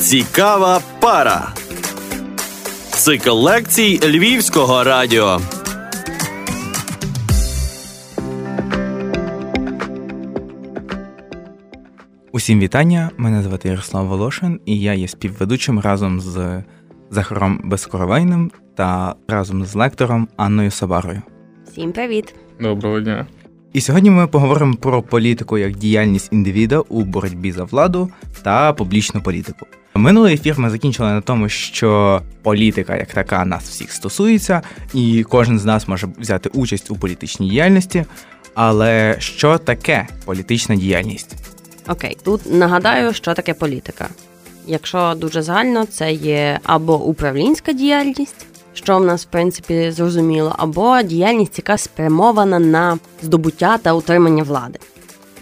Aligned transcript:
Цікава 0.00 0.80
пара. 1.00 1.54
Цикл 2.90 3.30
лекцій 3.30 4.00
Львівського 4.04 4.84
радіо. 4.84 5.40
Усім 12.32 12.60
вітання. 12.60 13.10
Мене 13.16 13.42
звати 13.42 13.68
Ярослав 13.68 14.06
Волошин, 14.06 14.60
і 14.64 14.80
я 14.80 14.94
є 14.94 15.08
співведучим 15.08 15.80
разом 15.80 16.20
з 16.20 16.62
Захаром 17.10 17.60
Безкоровейним 17.64 18.50
та 18.74 19.14
разом 19.28 19.64
з 19.64 19.74
лектором 19.74 20.28
Анною 20.36 20.70
Саварою. 20.70 21.22
Всім 21.72 21.92
привіт! 21.92 22.34
Доброго 22.60 23.00
дня. 23.00 23.26
І 23.72 23.80
сьогодні 23.80 24.10
ми 24.10 24.26
поговоримо 24.26 24.74
про 24.74 25.02
політику 25.02 25.58
як 25.58 25.76
діяльність 25.76 26.32
індивіда 26.32 26.78
у 26.78 27.04
боротьбі 27.04 27.52
за 27.52 27.64
владу 27.64 28.10
та 28.42 28.72
публічну 28.72 29.22
політику. 29.22 29.66
Минулий 29.96 30.34
ефір 30.34 30.54
ми 30.58 30.70
закінчили 30.70 31.08
на 31.08 31.20
тому, 31.20 31.48
що 31.48 32.22
політика 32.42 32.96
як 32.96 33.12
така 33.12 33.44
нас 33.44 33.68
всіх 33.68 33.92
стосується, 33.92 34.62
і 34.94 35.24
кожен 35.28 35.58
з 35.58 35.64
нас 35.64 35.88
може 35.88 36.08
взяти 36.18 36.50
участь 36.54 36.90
у 36.90 36.96
політичній 36.96 37.48
діяльності. 37.48 38.04
Але 38.54 39.16
що 39.18 39.58
таке 39.58 40.08
політична 40.24 40.76
діяльність? 40.76 41.34
Окей, 41.88 42.16
тут 42.24 42.52
нагадаю, 42.54 43.12
що 43.12 43.34
таке 43.34 43.54
політика. 43.54 44.08
Якщо 44.66 45.14
дуже 45.16 45.42
загально, 45.42 45.84
це 45.84 46.12
є 46.12 46.60
або 46.62 47.04
управлінська 47.04 47.72
діяльність, 47.72 48.46
що 48.74 48.98
в 48.98 49.04
нас 49.04 49.26
в 49.26 49.30
принципі 49.30 49.90
зрозуміло, 49.90 50.54
або 50.58 51.02
діяльність, 51.02 51.58
яка 51.58 51.78
спрямована 51.78 52.58
на 52.58 52.98
здобуття 53.22 53.78
та 53.78 53.92
утримання 53.92 54.42
влади. 54.42 54.78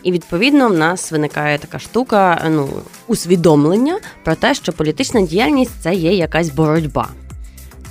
І 0.05 0.13
відповідно 0.13 0.69
в 0.69 0.73
нас 0.73 1.13
виникає 1.13 1.59
така 1.59 1.79
штука, 1.79 2.49
ну 2.51 2.69
усвідомлення 3.07 3.99
про 4.25 4.35
те, 4.35 4.55
що 4.55 4.73
політична 4.73 5.21
діяльність 5.21 5.73
це 5.83 5.95
є 5.95 6.15
якась 6.15 6.49
боротьба. 6.49 7.09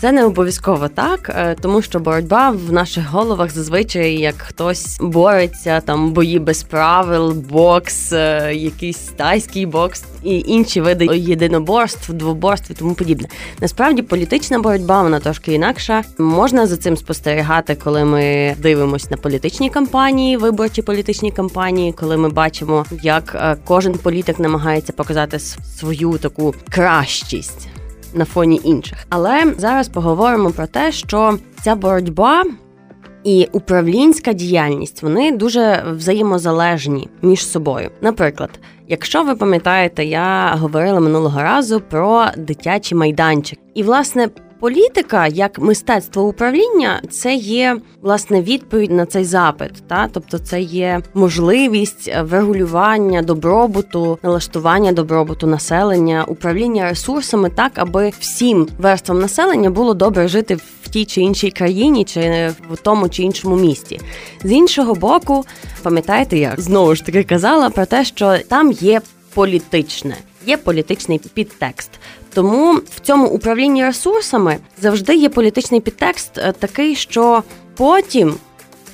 Це 0.03 0.11
не 0.11 0.25
обов'язково 0.25 0.87
так, 0.87 1.29
е, 1.29 1.55
тому 1.61 1.81
що 1.81 1.99
боротьба 1.99 2.49
в 2.49 2.73
наших 2.73 3.09
головах 3.09 3.51
зазвичай 3.51 4.15
як 4.15 4.35
хтось 4.37 4.97
бореться, 5.01 5.81
там 5.81 6.11
бої 6.11 6.39
без 6.39 6.63
правил, 6.63 7.31
бокс, 7.31 8.13
е, 8.13 8.51
якийсь 8.55 8.97
тайський 8.97 9.65
бокс 9.65 10.03
і 10.23 10.39
інші 10.39 10.81
види 10.81 11.05
єдиноборств, 11.05 12.13
двоборств 12.13 12.71
і 12.71 12.73
тому 12.73 12.93
подібне. 12.93 13.27
Насправді 13.61 14.01
політична 14.01 14.59
боротьба 14.59 15.01
вона 15.01 15.19
трошки 15.19 15.53
інакша. 15.53 16.03
Можна 16.17 16.67
за 16.67 16.77
цим 16.77 16.97
спостерігати, 16.97 17.75
коли 17.83 18.05
ми 18.05 18.55
дивимося 18.59 19.07
на 19.11 19.17
політичні 19.17 19.69
кампанії, 19.69 20.37
виборчі 20.37 20.81
політичні 20.81 21.31
кампанії, 21.31 21.93
коли 21.99 22.17
ми 22.17 22.29
бачимо, 22.29 22.85
як 23.03 23.35
е, 23.35 23.57
кожен 23.65 23.93
політик 23.93 24.39
намагається 24.39 24.93
показати 24.93 25.39
свою 25.39 26.17
таку 26.17 26.55
кращість 26.69 27.67
на 28.13 28.25
фоні 28.25 28.61
інших. 28.63 28.97
Але 29.09 29.53
зараз 29.57 29.89
поговоримо 29.89 30.51
про 30.51 30.67
те, 30.67 30.91
що 30.91 31.37
ця 31.63 31.75
боротьба. 31.75 32.43
І 33.23 33.47
управлінська 33.51 34.33
діяльність 34.33 35.03
вони 35.03 35.31
дуже 35.31 35.83
взаємозалежні 35.95 37.09
між 37.21 37.47
собою. 37.47 37.89
Наприклад, 38.01 38.49
якщо 38.87 39.23
ви 39.23 39.35
пам'ятаєте, 39.35 40.05
я 40.05 40.55
говорила 40.55 40.99
минулого 40.99 41.41
разу 41.41 41.81
про 41.89 42.25
дитячий 42.37 42.97
майданчик, 42.97 43.59
і 43.73 43.83
власне 43.83 44.29
Політика 44.63 45.27
як 45.27 45.59
мистецтво 45.59 46.23
управління 46.23 47.01
це 47.11 47.35
є 47.35 47.77
власне 48.01 48.41
відповідь 48.41 48.91
на 48.91 49.05
цей 49.05 49.25
запит, 49.25 49.71
та 49.87 50.07
тобто 50.07 50.37
це 50.37 50.61
є 50.61 51.01
можливість 51.13 52.11
врегулювання 52.21 53.21
добробуту, 53.21 54.19
налаштування 54.23 54.91
добробуту 54.91 55.47
населення, 55.47 56.25
управління 56.27 56.89
ресурсами 56.89 57.49
так, 57.49 57.71
аби 57.75 58.11
всім 58.19 58.67
верствам 58.77 59.19
населення 59.19 59.69
було 59.69 59.93
добре 59.93 60.27
жити 60.27 60.55
в 60.55 60.89
тій 60.89 61.05
чи 61.05 61.21
іншій 61.21 61.51
країні, 61.51 62.05
чи 62.05 62.51
в 62.71 62.77
тому 62.81 63.09
чи 63.09 63.23
іншому 63.23 63.55
місті. 63.55 64.01
З 64.43 64.51
іншого 64.51 64.95
боку, 64.95 65.45
пам'ятаєте, 65.81 66.37
я 66.37 66.55
знову 66.57 66.95
ж 66.95 67.05
таки 67.05 67.23
казала 67.23 67.69
про 67.69 67.85
те, 67.85 68.05
що 68.05 68.37
там 68.37 68.71
є 68.71 69.01
політичне, 69.33 70.15
є 70.45 70.57
політичний 70.57 71.21
підтекст. 71.33 71.89
Тому 72.33 72.73
в 72.73 72.99
цьому 73.01 73.27
управлінні 73.27 73.85
ресурсами 73.85 74.57
завжди 74.81 75.15
є 75.15 75.29
політичний 75.29 75.81
підтекст 75.81 76.37
е, 76.37 76.53
такий, 76.59 76.95
що 76.95 77.43
потім. 77.75 78.35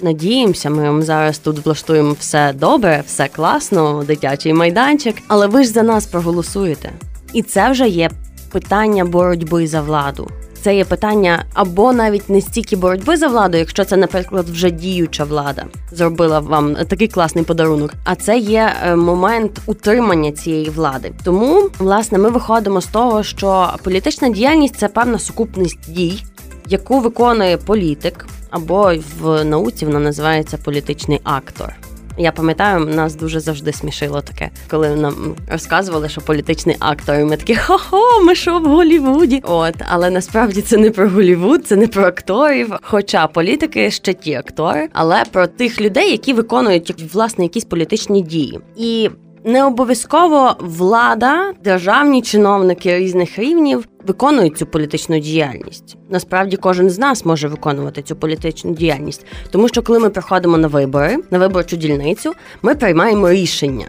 Надіємося, 0.02 0.70
ми 0.70 0.84
вам 0.84 1.04
зараз 1.04 1.40
тут 1.40 1.66
влаштуємо 1.66 2.16
все 2.20 2.54
добре, 2.54 3.04
все 3.08 3.28
класно, 3.28 4.04
дитячий 4.08 4.54
майданчик. 4.54 5.16
Але 5.28 5.48
ви 5.48 5.64
ж 5.64 5.70
за 5.70 5.84
нас 5.84 6.06
проголосуєте. 6.06 6.92
І 7.34 7.42
це 7.42 7.72
вже 7.72 7.88
є 7.88 8.10
питання 8.52 9.06
боротьби 9.06 9.68
за 9.68 9.82
владу. 9.82 10.30
Це 10.62 10.76
є 10.76 10.86
питання 10.86 11.46
або 11.54 11.94
навіть 11.94 12.30
не 12.30 12.42
стільки 12.42 12.76
боротьби 12.76 13.18
за 13.18 13.28
владу, 13.28 13.58
якщо 13.58 13.86
це, 13.86 13.98
наприклад, 13.98 14.50
вже 14.50 14.72
діюча 14.72 15.24
влада 15.24 15.66
зробила 15.92 16.40
вам 16.40 16.76
такий 16.76 17.08
класний 17.08 17.44
подарунок. 17.44 17.94
А 18.04 18.16
це 18.16 18.38
є 18.38 18.74
е, 18.84 18.96
момент 18.96 19.60
утримання 19.66 20.32
цієї 20.32 20.70
влади. 20.70 21.12
Тому 21.24 21.70
власне 21.80 22.18
ми 22.18 22.30
виходимо 22.30 22.82
з 22.82 22.86
того, 22.86 23.24
що 23.24 23.74
політична 23.84 24.30
діяльність 24.30 24.76
це 24.76 24.88
певна 24.88 25.20
сукупність 25.20 25.94
дій, 25.94 26.24
яку 26.68 27.00
виконує 27.00 27.58
політик, 27.58 28.28
або 28.50 28.94
в 29.22 29.44
науці 29.44 29.86
вона 29.86 30.00
називається 30.00 30.58
політичний 30.58 31.20
актор. 31.24 31.76
Я 32.22 32.32
пам'ятаю, 32.32 32.86
нас 32.86 33.16
дуже 33.16 33.40
завжди 33.40 33.74
смішило 33.74 34.22
таке, 34.22 34.50
коли 34.70 34.96
нам 34.96 35.36
розказували, 35.52 36.10
що 36.10 36.22
політичний 36.22 36.76
актор. 36.80 37.16
і 37.16 37.24
Ми 37.24 37.38
такі 37.38 37.56
хо-хо, 37.56 38.22
ми 38.24 38.36
що 38.36 38.60
в 38.60 38.66
Голівуді. 38.66 39.42
От, 39.44 39.76
але 39.90 40.10
насправді 40.10 40.62
це 40.62 40.78
не 40.78 40.92
про 40.92 41.10
Голівуд, 41.10 41.68
це 41.68 41.76
не 41.76 41.88
про 41.88 42.04
акторів. 42.04 42.74
Хоча 42.82 43.28
політики 43.28 43.92
ще 43.92 44.14
ті 44.14 44.34
актори, 44.34 44.90
але 44.94 45.24
про 45.32 45.48
тих 45.48 45.82
людей, 45.82 46.12
які 46.12 46.34
виконують 46.34 47.14
власне 47.14 47.46
якісь 47.46 47.66
політичні 47.66 48.22
дії. 48.22 48.60
І 48.78 49.10
не 49.44 49.66
обов'язково 49.66 50.56
влада, 50.60 51.54
державні 51.64 52.22
чиновники 52.22 52.98
різних 52.98 53.40
рівнів 53.40 53.89
виконують 54.08 54.58
цю 54.58 54.66
політичну 54.66 55.20
діяльність. 55.20 55.98
Насправді 56.10 56.58
кожен 56.58 56.90
з 56.90 57.00
нас 57.00 57.26
може 57.26 57.48
виконувати 57.48 58.02
цю 58.02 58.16
політичну 58.16 58.72
діяльність, 58.74 59.26
тому 59.52 59.68
що 59.68 59.82
коли 59.82 60.00
ми 60.00 60.10
приходимо 60.10 60.58
на 60.58 60.68
вибори, 60.68 61.18
на 61.32 61.40
виборчу 61.40 61.78
дільницю, 61.78 62.34
ми 62.62 62.76
приймаємо 62.76 63.30
рішення. 63.30 63.86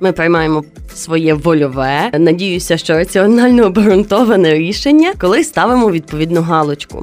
Ми 0.00 0.12
приймаємо 0.12 0.64
своє 0.94 1.34
вольове, 1.34 2.10
надіюся, 2.18 2.76
що 2.76 2.92
раціонально 2.92 3.66
обґрунтоване 3.66 4.54
рішення, 4.54 5.12
коли 5.20 5.44
ставимо 5.44 5.90
відповідну 5.90 6.40
галочку. 6.40 7.02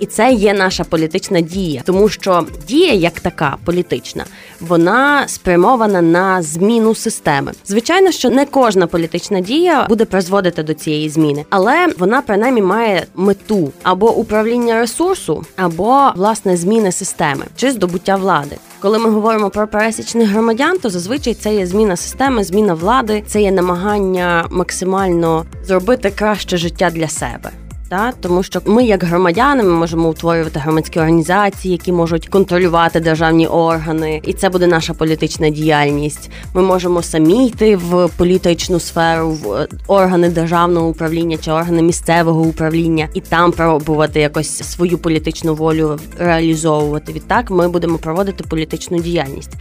І 0.00 0.06
це 0.06 0.32
є 0.32 0.54
наша 0.54 0.84
політична 0.84 1.40
дія, 1.40 1.82
тому 1.84 2.08
що 2.08 2.46
дія, 2.68 2.92
як 2.92 3.20
така 3.20 3.56
політична, 3.64 4.24
вона 4.60 5.28
спрямована 5.28 6.02
на 6.02 6.42
зміну 6.42 6.94
системи. 6.94 7.52
Звичайно, 7.66 8.10
що 8.10 8.30
не 8.30 8.46
кожна 8.46 8.86
політична 8.86 9.40
дія 9.40 9.86
буде 9.88 10.04
призводити 10.04 10.62
до 10.62 10.74
цієї 10.74 11.08
зміни, 11.08 11.44
але 11.50 11.86
вона 11.98 12.22
принаймні 12.22 12.62
має 12.62 13.06
мету 13.14 13.72
або 13.82 14.14
управління 14.14 14.80
ресурсу, 14.80 15.44
або 15.56 16.12
власне 16.16 16.56
зміни 16.56 16.92
системи 16.92 17.44
чи 17.56 17.70
здобуття 17.70 18.16
влади. 18.16 18.56
Коли 18.80 18.98
ми 18.98 19.10
говоримо 19.10 19.50
про 19.50 19.68
пересічних 19.68 20.28
громадян, 20.28 20.78
то 20.78 20.90
зазвичай 20.90 21.34
це 21.34 21.54
є 21.54 21.66
зміна 21.66 21.96
системи, 21.96 22.44
зміна 22.44 22.74
влади, 22.74 23.22
це 23.26 23.42
є 23.42 23.52
намагання 23.52 24.46
максимально 24.50 25.44
зробити 25.64 26.10
краще 26.10 26.56
життя 26.56 26.90
для 26.90 27.08
себе. 27.08 27.50
Та 27.88 28.12
тому, 28.12 28.42
що 28.42 28.60
ми, 28.64 28.84
як 28.84 29.04
громадяни, 29.04 29.62
ми 29.62 29.70
можемо 29.70 30.08
утворювати 30.08 30.60
громадські 30.60 30.98
організації, 30.98 31.72
які 31.72 31.92
можуть 31.92 32.28
контролювати 32.28 33.00
державні 33.00 33.46
органи, 33.46 34.20
і 34.24 34.32
це 34.32 34.48
буде 34.48 34.66
наша 34.66 34.94
політична 34.94 35.48
діяльність. 35.50 36.30
Ми 36.54 36.62
можемо 36.62 37.02
самі 37.02 37.46
йти 37.46 37.76
в 37.76 38.08
політичну 38.16 38.80
сферу, 38.80 39.30
в 39.30 39.52
е, 39.52 39.68
органи 39.86 40.28
державного 40.28 40.88
управління 40.88 41.36
чи 41.36 41.50
органи 41.50 41.82
місцевого 41.82 42.40
управління, 42.40 43.08
і 43.14 43.20
там 43.20 43.52
пробувати 43.52 44.20
якось 44.20 44.70
свою 44.70 44.98
політичну 44.98 45.54
волю 45.54 45.98
реалізовувати. 46.18 47.12
Відтак 47.12 47.50
ми 47.50 47.68
будемо 47.68 47.98
проводити 47.98 48.44
політичну 48.44 48.98
діяльність. 48.98 49.52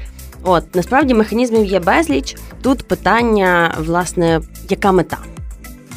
От 0.44 0.76
насправді 0.76 1.14
механізмів 1.14 1.66
є 1.66 1.80
безліч. 1.80 2.36
Тут 2.62 2.88
питання, 2.88 3.76
власне, 3.80 4.42
яка 4.70 4.92
мета. 4.92 5.18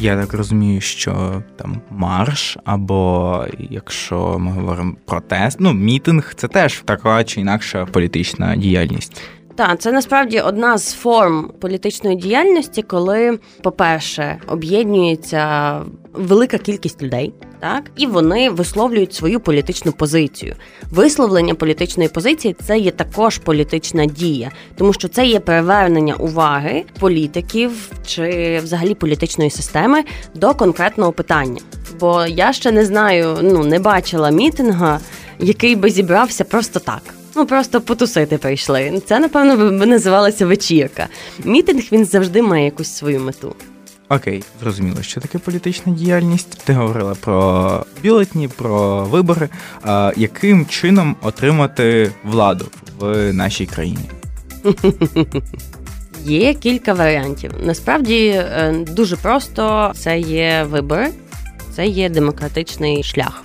Я 0.00 0.17
так 0.17 0.35
розумію, 0.35 0.81
що 0.81 1.43
там 1.56 1.81
марш, 1.91 2.58
або 2.64 3.44
якщо 3.58 4.38
ми 4.38 4.52
говоримо 4.52 4.94
протест, 5.05 5.56
ну 5.61 5.73
мітинг 5.73 6.35
це 6.35 6.49
теж 6.49 6.82
така 6.85 7.25
чи 7.25 7.41
інакша 7.41 7.87
політична 7.87 8.56
діяльність. 8.56 9.23
Так, 9.56 9.81
це 9.81 9.93
насправді 9.93 10.41
одна 10.41 10.79
з 10.79 10.93
форм 10.93 11.52
політичної 11.61 12.17
діяльності, 12.17 12.82
коли, 12.82 13.38
по-перше, 13.62 14.38
об'єднується 14.47 15.76
велика 16.12 16.58
кількість 16.58 17.02
людей, 17.02 17.32
так 17.61 17.91
і 17.97 18.06
вони 18.06 18.50
висловлюють 18.50 19.14
свою 19.14 19.41
політичну 19.41 19.93
позицію. 19.93 20.55
Висловлення 20.91 21.55
політичної 21.55 22.08
позиції 22.08 22.56
це 22.67 22.79
є 22.79 22.91
також 22.91 23.38
політична 23.38 24.06
дія, 24.06 24.50
тому 24.76 24.93
що 24.93 25.08
це 25.08 25.26
є 25.26 25.41
привернення 25.41 26.14
уваги 26.14 26.85
політиків 27.00 27.91
чи 28.06 28.58
взагалі 28.64 28.94
політичної 28.94 29.50
системи 29.50 30.05
до 30.35 30.55
конкретного 30.55 31.12
питання. 31.12 31.61
Бо 32.00 32.26
я 32.26 32.53
ще 32.53 32.73
не 32.73 32.85
знаю, 32.85 33.38
ну 33.43 33.64
не 33.64 33.79
бачила 33.79 34.31
мітинга, 34.31 35.00
який 35.38 35.76
би 35.76 35.91
зібрався 35.91 36.44
просто 36.44 36.81
так. 36.81 37.03
Ну 37.40 37.46
просто 37.46 37.81
потусити 37.81 38.38
прийшли. 38.38 39.02
Це 39.06 39.19
напевно 39.19 39.56
би 39.56 39.87
називалася 39.87 40.46
вечірка. 40.46 41.08
Мітинг 41.44 41.82
він 41.92 42.04
завжди 42.04 42.42
має 42.42 42.64
якусь 42.64 42.92
свою 42.92 43.20
мету. 43.20 43.54
Окей, 44.08 44.44
зрозуміло, 44.60 45.02
що 45.02 45.20
таке 45.20 45.38
політична 45.38 45.92
діяльність. 45.92 46.58
Ти 46.64 46.72
говорила 46.72 47.14
про 47.14 47.87
бюлетні, 48.04 48.48
про 48.48 49.04
вибори. 49.04 49.48
А 49.82 50.12
яким 50.16 50.66
чином 50.66 51.16
отримати 51.22 52.12
владу 52.25 52.66
в 52.98 53.32
нашій 53.32 53.66
країні? 53.66 54.10
Є 56.25 56.54
кілька 56.54 56.93
варіантів. 56.93 57.52
Насправді 57.62 58.26
е, 58.26 58.84
дуже 58.88 59.16
просто 59.16 59.93
це 59.94 60.19
є 60.19 60.66
вибори, 60.70 61.08
це 61.76 61.86
є 61.86 62.08
демократичний 62.08 63.02
шлях. 63.02 63.44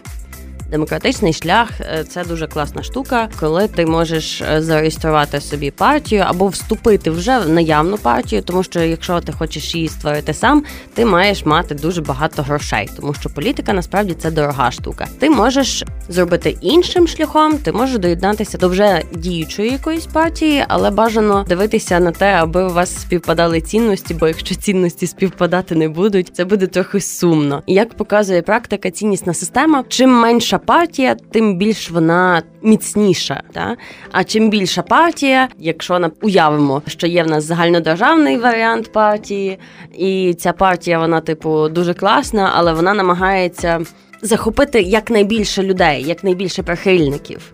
Демократичний 0.71 1.33
шлях 1.33 1.69
е, 1.81 2.03
це 2.03 2.23
дуже 2.23 2.47
класна 2.47 2.83
штука, 2.83 3.29
коли 3.39 3.67
ти 3.67 3.85
можеш 3.85 4.41
е, 4.41 4.62
зареєструвати 4.62 5.41
собі 5.41 5.71
партію 5.71 6.23
або 6.27 6.47
вступити 6.47 7.12
вже 7.12 7.39
в 7.39 7.50
наявну 7.50 7.97
партію, 7.97 8.41
тому 8.41 8.63
що 8.63 8.81
якщо 8.81 9.21
ти 9.21 9.31
хочеш 9.31 9.75
її 9.75 9.88
створити 9.88 10.33
сам, 10.33 10.63
ти 10.94 11.06
маєш 11.06 11.45
мати 11.45 11.75
дуже 11.75 12.01
багато 12.01 12.44
грошей, 12.44 12.89
тому 12.95 13.13
що 13.13 13.29
політика 13.29 13.73
насправді 13.73 14.13
це 14.13 14.31
дорога 14.31 14.71
штука. 14.71 15.07
Ти 15.19 15.29
можеш 15.29 15.83
зробити 16.09 16.57
іншим 16.62 17.07
шляхом, 17.07 17.57
ти 17.57 17.71
можеш 17.71 17.97
доєднатися 17.97 18.57
до 18.57 18.69
вже 18.69 19.01
діючої 19.13 19.71
якоїсь 19.71 20.06
партії, 20.06 20.65
але 20.67 20.91
бажано 20.91 21.45
дивитися 21.50 22.00
на 22.00 22.12
те, 22.12 22.33
аби 22.33 22.63
у 22.63 22.73
вас 22.73 23.01
співпадали 23.01 23.62
цінності, 23.62 24.13
бо 24.13 24.27
якщо 24.27 24.56
цінності 24.56 25.07
співпадати 25.07 25.75
не 25.75 25.89
будуть, 25.89 26.35
це 26.35 26.45
буде 26.45 26.67
трохи 26.67 27.01
сумно. 27.01 27.63
Як 27.67 27.94
показує 27.94 28.41
практика, 28.41 28.91
ціннісна 28.91 29.33
система, 29.33 29.83
чим 29.89 30.09
менша 30.56 30.66
партія, 30.66 31.16
тим 31.31 31.57
більш 31.57 31.92
вона 31.92 32.44
міцніша. 32.62 33.44
Та? 33.54 33.78
А 34.12 34.24
чим 34.24 34.50
більша 34.50 34.81
партія, 34.81 35.50
якщо 35.60 36.00
на 36.00 36.12
уявимо, 36.22 36.81
що 36.88 37.07
є 37.07 37.24
в 37.24 37.28
нас 37.28 37.44
загальнодержавний 37.44 38.38
варіант 38.38 38.92
партії, 38.92 39.60
і 39.98 40.34
ця 40.34 40.54
партія, 40.54 41.00
вона, 41.00 41.22
типу, 41.22 41.69
дуже 41.69 41.94
класна, 41.94 42.52
але 42.56 42.74
вона 42.74 42.94
намагається 42.94 43.81
захопити 44.22 44.81
якнайбільше 44.81 45.63
людей, 45.63 46.04
якнайбільше 46.04 46.63
прихильників. 46.63 47.51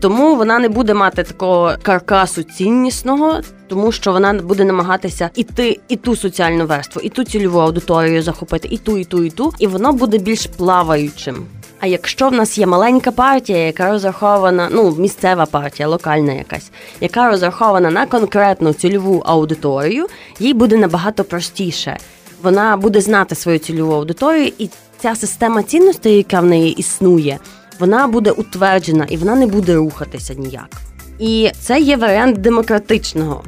Тому 0.00 0.36
вона 0.36 0.58
не 0.58 0.68
буде 0.68 0.94
мати 0.94 1.22
такого 1.22 1.74
каркасу 1.82 2.42
ціннісного, 2.42 3.40
тому 3.68 3.92
що 3.92 4.12
вона 4.12 4.32
буде 4.32 4.64
намагатися 4.64 5.30
іти 5.34 5.80
і 5.88 5.96
ту 5.96 6.16
соціальну 6.16 6.66
верству, 6.66 7.02
і 7.04 7.08
ту 7.08 7.24
цільову 7.24 7.58
аудиторію 7.58 8.22
захопити, 8.22 8.68
і 8.70 8.78
ту, 8.78 8.98
і 8.98 9.04
ту, 9.04 9.24
і 9.24 9.30
ту, 9.30 9.52
і 9.58 9.66
воно 9.66 9.92
буде 9.92 10.18
більш 10.18 10.46
плаваючим. 10.46 11.46
А 11.80 11.86
якщо 11.86 12.28
в 12.28 12.32
нас 12.32 12.58
є 12.58 12.66
маленька 12.66 13.12
партія, 13.12 13.58
яка 13.66 13.90
розрахована, 13.90 14.68
ну 14.72 14.96
місцева 14.98 15.46
партія, 15.46 15.88
локальна 15.88 16.32
якась, 16.32 16.70
яка 17.00 17.30
розрахована 17.30 17.90
на 17.90 18.06
конкретну 18.06 18.72
цільову 18.72 19.22
аудиторію, 19.26 20.06
їй 20.38 20.54
буде 20.54 20.76
набагато 20.76 21.24
простіше. 21.24 21.96
Вона 22.42 22.76
буде 22.76 23.00
знати 23.00 23.34
свою 23.34 23.58
цільову 23.58 23.92
аудиторію, 23.92 24.52
і 24.58 24.68
ця 24.98 25.14
система 25.14 25.62
цінностей, 25.62 26.16
яка 26.16 26.40
в 26.40 26.44
неї 26.44 26.72
існує, 26.72 27.38
вона 27.78 28.06
буде 28.06 28.30
утверджена 28.30 29.06
і 29.08 29.16
вона 29.16 29.34
не 29.34 29.46
буде 29.46 29.74
рухатися 29.74 30.34
ніяк. 30.34 30.70
І 31.18 31.50
це 31.60 31.80
є 31.80 31.96
варіант 31.96 32.38
демократичного 32.38 33.42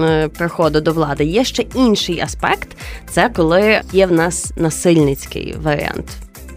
е, 0.00 0.28
приходу 0.28 0.80
до 0.80 0.92
влади. 0.92 1.24
Є 1.24 1.44
ще 1.44 1.64
інший 1.74 2.20
аспект 2.20 2.68
це 3.10 3.30
коли 3.36 3.80
є 3.92 4.06
в 4.06 4.12
нас 4.12 4.52
насильницький 4.56 5.54
варіант 5.62 6.06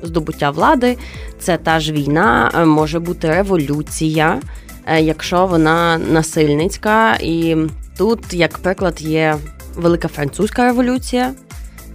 здобуття 0.04 0.50
влади. 0.50 0.98
Це 1.40 1.58
та 1.58 1.80
ж 1.80 1.92
війна, 1.92 2.52
е, 2.56 2.66
може 2.66 3.00
бути 3.00 3.28
революція, 3.30 4.42
е, 4.86 5.02
якщо 5.02 5.46
вона 5.46 5.98
насильницька. 5.98 7.16
І 7.16 7.56
тут, 7.98 8.34
як 8.34 8.58
приклад, 8.58 9.02
є 9.02 9.38
Велика 9.76 10.08
Французька 10.08 10.66
революція, 10.66 11.34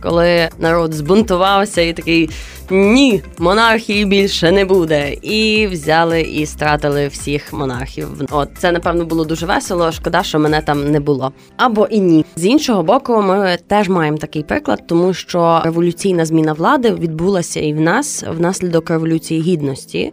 коли 0.02 0.48
народ 0.58 0.94
збунтувався 0.94 1.80
і 1.80 1.92
такий 1.92 2.30
ні, 2.70 3.22
монархії 3.38 4.04
більше 4.04 4.52
не 4.52 4.64
буде. 4.64 5.12
І 5.22 5.66
взяли 5.66 6.20
і 6.20 6.46
стратили 6.46 7.08
всіх 7.08 7.52
монархів. 7.52 8.08
От 8.30 8.48
це 8.58 8.72
напевно 8.72 9.04
було 9.04 9.24
дуже 9.24 9.46
весело. 9.46 9.92
Шкода, 9.92 10.22
що 10.22 10.38
мене 10.38 10.60
там 10.60 10.90
не 10.90 11.00
було. 11.00 11.32
Або 11.56 11.86
і 11.86 12.00
ні. 12.00 12.24
З 12.36 12.46
іншого 12.46 12.82
боку, 12.82 13.22
ми 13.22 13.58
теж 13.66 13.88
маємо 13.88 14.18
такий 14.18 14.42
приклад, 14.42 14.86
тому 14.86 15.14
що 15.14 15.60
революційна 15.64 16.24
зміна 16.24 16.52
влади 16.52 16.90
відбулася 16.90 17.60
і 17.60 17.72
в 17.72 17.80
нас 17.80 18.24
внаслідок 18.28 18.90
революції 18.90 19.40
гідності. 19.40 20.12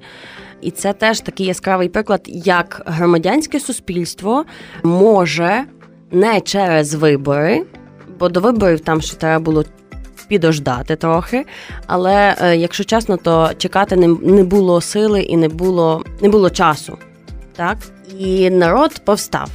І 0.61 0.71
це 0.71 0.93
теж 0.93 1.19
такий 1.19 1.45
яскравий 1.45 1.89
приклад, 1.89 2.21
як 2.25 2.81
громадянське 2.85 3.59
суспільство 3.59 4.45
може 4.83 5.63
не 6.11 6.41
через 6.41 6.93
вибори, 6.93 7.65
бо 8.19 8.29
до 8.29 8.39
виборів 8.39 8.79
там 8.79 9.01
ще 9.01 9.17
треба 9.17 9.39
було 9.39 9.63
підождати 10.29 10.95
трохи. 10.95 11.45
Але 11.87 12.35
е, 12.41 12.57
якщо 12.57 12.83
чесно, 12.83 13.17
то 13.17 13.49
чекати 13.57 13.95
не, 13.95 14.07
не 14.07 14.43
було 14.43 14.81
сили 14.81 15.21
і 15.21 15.37
не 15.37 15.49
було, 15.49 16.03
не 16.21 16.29
було 16.29 16.49
часу. 16.49 16.97
Так? 17.55 17.77
І 18.19 18.49
народ 18.49 19.01
повстав. 19.05 19.49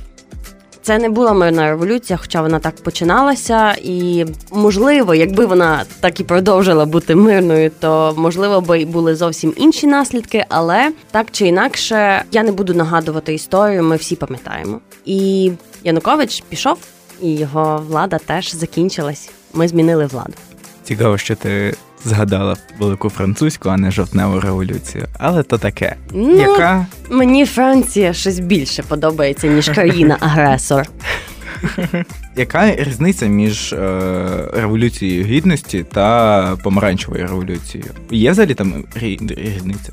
Це 0.85 0.99
не 0.99 1.09
була 1.09 1.33
мирна 1.33 1.69
революція, 1.69 2.17
хоча 2.17 2.43
вона 2.43 2.59
так 2.59 2.75
починалася, 2.77 3.75
і 3.83 4.27
можливо, 4.53 5.15
якби 5.15 5.47
вона 5.47 5.85
так 6.01 6.21
і 6.21 6.25
продовжила 6.25 6.85
бути 6.85 7.15
мирною, 7.15 7.71
то 7.81 8.15
можливо 8.17 8.61
би 8.61 8.85
були 8.85 9.17
зовсім 9.17 9.55
інші 9.57 9.87
наслідки. 9.87 10.45
Але 10.49 10.93
так 11.11 11.27
чи 11.31 11.47
інакше, 11.47 12.25
я 12.33 12.43
не 12.43 12.53
буду 12.53 12.75
нагадувати 12.75 13.35
історію. 13.35 13.83
Ми 13.83 13.97
всі 13.97 14.17
пам'ятаємо. 14.17 14.81
І 15.05 15.53
Янукович 15.85 16.45
пішов, 16.49 16.79
і 17.23 17.37
його 17.37 17.83
влада 17.89 18.19
теж 18.19 18.55
закінчилась. 18.55 19.31
Ми 19.55 19.69
змінили 19.69 20.07
владу. 20.07 20.35
Цікаво, 20.85 21.19
що 21.19 21.35
ти 21.37 21.75
згадала 22.05 22.57
велику 22.79 23.11
французьку, 23.11 23.69
а 23.69 23.77
не 23.77 23.91
жовтневу 23.91 24.41
революцію. 24.41 25.07
Але 25.19 25.43
то 25.43 25.59
таке. 25.59 25.97
Ну, 26.13 26.37
Яка 26.37 26.87
Мені 27.11 27.47
Франція 27.47 28.13
щось 28.13 28.39
більше 28.39 28.83
подобається, 28.83 29.47
ніж 29.47 29.69
країна-агресор. 29.69 30.87
Яка 32.37 32.77
різниця 32.77 33.27
між 33.27 33.73
е, 33.73 33.79
революцією 34.57 35.25
гідності 35.25 35.85
та 35.93 36.57
помаранчевою 36.63 37.27
революцією? 37.27 37.91
Є 38.11 38.31
взагалі 38.31 38.55
там 38.55 38.85
рі- 39.03 39.55
різниця? 39.55 39.93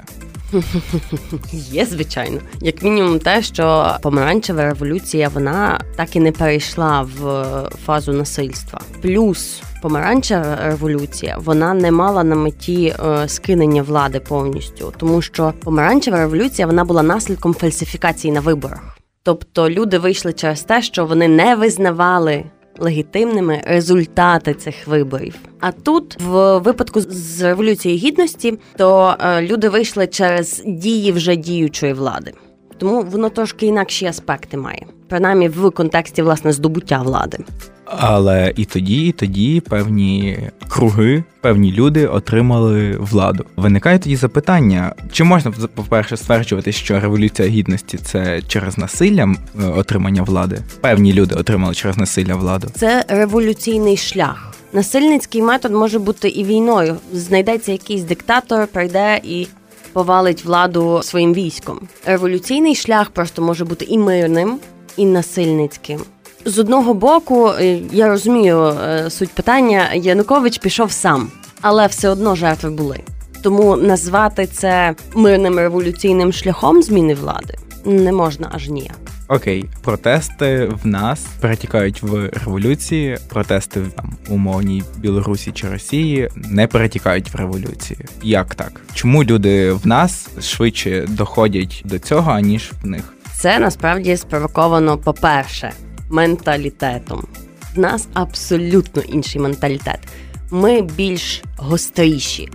Є, 1.52 1.86
звичайно. 1.86 2.40
Як 2.62 2.84
мінімум, 2.84 3.20
те, 3.20 3.42
що 3.42 3.96
помаранчева 4.02 4.66
революція 4.66 5.30
вона 5.30 5.82
так 5.96 6.16
і 6.16 6.20
не 6.20 6.32
перейшла 6.32 7.02
в 7.02 7.46
фазу 7.86 8.14
насильства. 8.14 8.82
Плюс 9.02 9.62
помаранчева 9.82 10.58
революція 10.64 11.38
вона 11.40 11.74
не 11.74 11.92
мала 11.92 12.24
на 12.24 12.36
меті 12.36 12.96
е, 13.00 13.28
скинення 13.28 13.82
влади 13.84 14.20
повністю, 14.20 14.94
тому 14.98 15.22
що 15.22 15.54
помаранчева 15.64 16.18
революція 16.18 16.68
вона 16.68 16.84
була 16.84 17.04
наслідком 17.04 17.54
фальсифікації 17.54 18.34
на 18.34 18.40
виборах. 18.40 18.98
Тобто 19.24 19.70
люди 19.70 19.98
вийшли 19.98 20.34
через 20.34 20.64
те, 20.64 20.82
що 20.82 21.06
вони 21.06 21.28
не 21.28 21.56
визнавали 21.56 22.44
легітимними 22.82 23.62
результати 23.66 24.54
цих 24.54 24.88
виборів. 24.88 25.36
А 25.60 25.72
тут, 25.72 26.18
в 26.22 26.58
випадку 26.58 27.02
з 27.02 27.42
революцією 27.42 28.00
гідності, 28.00 28.60
то 28.78 29.16
е, 29.20 29.42
люди 29.42 29.70
вийшли 29.70 30.08
через 30.08 30.64
дії 30.66 31.12
вже 31.12 31.36
діючої 31.36 31.94
влади. 31.94 32.34
Тому 32.78 33.02
воно 33.02 33.30
трошки 33.30 33.66
інакші 33.66 34.06
аспекти 34.06 34.58
має, 34.58 34.86
принаймні 35.12 35.50
в 35.50 35.72
контексті 35.72 36.22
власне 36.22 36.52
здобуття 36.52 37.02
влади. 37.02 37.38
Але 37.86 38.54
і 38.56 38.66
тоді, 38.66 39.08
і 39.08 39.12
тоді 39.12 39.62
певні 39.70 40.40
круги, 40.68 41.24
певні 41.42 41.72
люди 41.72 42.08
отримали 42.08 42.98
владу. 42.98 43.46
Виникає 43.56 44.00
тоді 44.00 44.16
запитання: 44.16 44.96
чи 45.12 45.24
можна 45.24 45.52
по-перше 45.76 46.18
стверджувати, 46.18 46.72
що 46.72 47.00
революція 47.00 47.48
гідності 47.48 47.98
це 47.98 48.42
через 48.48 48.78
насилля 48.78 49.36
отримання 49.76 50.24
влади? 50.24 50.58
Певні 50.82 51.14
люди 51.14 51.36
отримали 51.36 51.74
через 51.76 51.98
насилля 51.98 52.36
владу. 52.36 52.68
Це 52.76 53.06
революційний 53.08 53.98
шлях. 53.98 54.54
Насильницький 54.74 55.42
метод 55.42 55.72
може 55.72 56.00
бути 56.00 56.30
і 56.30 56.44
війною. 56.44 56.96
Знайдеться 57.14 57.72
якийсь 57.72 58.04
диктатор, 58.04 58.68
прийде 58.68 59.22
і 59.24 59.48
повалить 59.94 60.46
владу 60.46 61.00
своїм 61.04 61.34
військом. 61.34 61.80
Революційний 62.06 62.76
шлях 62.76 63.10
просто 63.10 63.42
може 63.42 63.66
бути 63.66 63.86
і 63.86 63.98
мирним. 63.98 64.60
І 64.98 65.06
насильницьким. 65.06 66.00
З 66.46 66.60
одного 66.60 66.94
боку, 66.94 67.50
е, 67.50 67.80
я 67.92 68.08
розумію 68.08 68.64
е, 68.64 69.10
суть 69.10 69.30
питання, 69.30 69.94
Янукович 69.94 70.58
пішов 70.58 70.92
сам, 70.92 71.32
але 71.62 71.88
все 71.88 72.10
одно 72.10 72.36
жертви 72.36 72.70
були. 72.70 73.00
Тому 73.44 73.76
назвати 73.76 74.48
це 74.48 74.96
мирним 75.16 75.58
революційним 75.58 76.34
шляхом 76.34 76.84
зміни 76.84 77.14
влади 77.14 77.56
не 77.86 78.12
можна 78.12 78.50
аж 78.52 78.70
ніяк. 78.70 78.98
Окей, 79.28 79.66
протести 79.82 80.66
в 80.84 80.88
нас 80.88 81.26
перетікають 81.40 82.04
в 82.04 82.30
революції. 82.46 83.18
Протести 83.30 83.80
в 83.80 83.92
там 83.92 84.14
умовній 84.30 84.84
Білорусі 84.98 85.52
чи 85.52 85.70
Росії 85.70 86.30
не 86.36 86.68
перетікають 86.68 87.34
в 87.34 87.36
революції. 87.36 88.00
Як 88.24 88.56
так? 88.56 88.82
Чому 88.94 89.24
люди 89.24 89.72
в 89.72 89.88
нас 89.88 90.30
швидше 90.42 91.06
доходять 91.10 91.82
до 91.86 92.00
цього 92.00 92.32
аніж 92.32 92.72
в 92.84 92.88
них? 92.88 93.14
Це 93.42 93.60
насправді 93.60 94.18
спровоковано, 94.18 94.98
по-перше, 94.98 95.72
менталітетом. 96.10 97.28
В 97.76 97.80
нас 97.80 98.08
абсолютно 98.14 99.02
інший 99.02 99.42
менталітет. 99.42 100.00
Ми 100.52 100.82
більш 100.82 101.44
гостріші. 101.58 102.50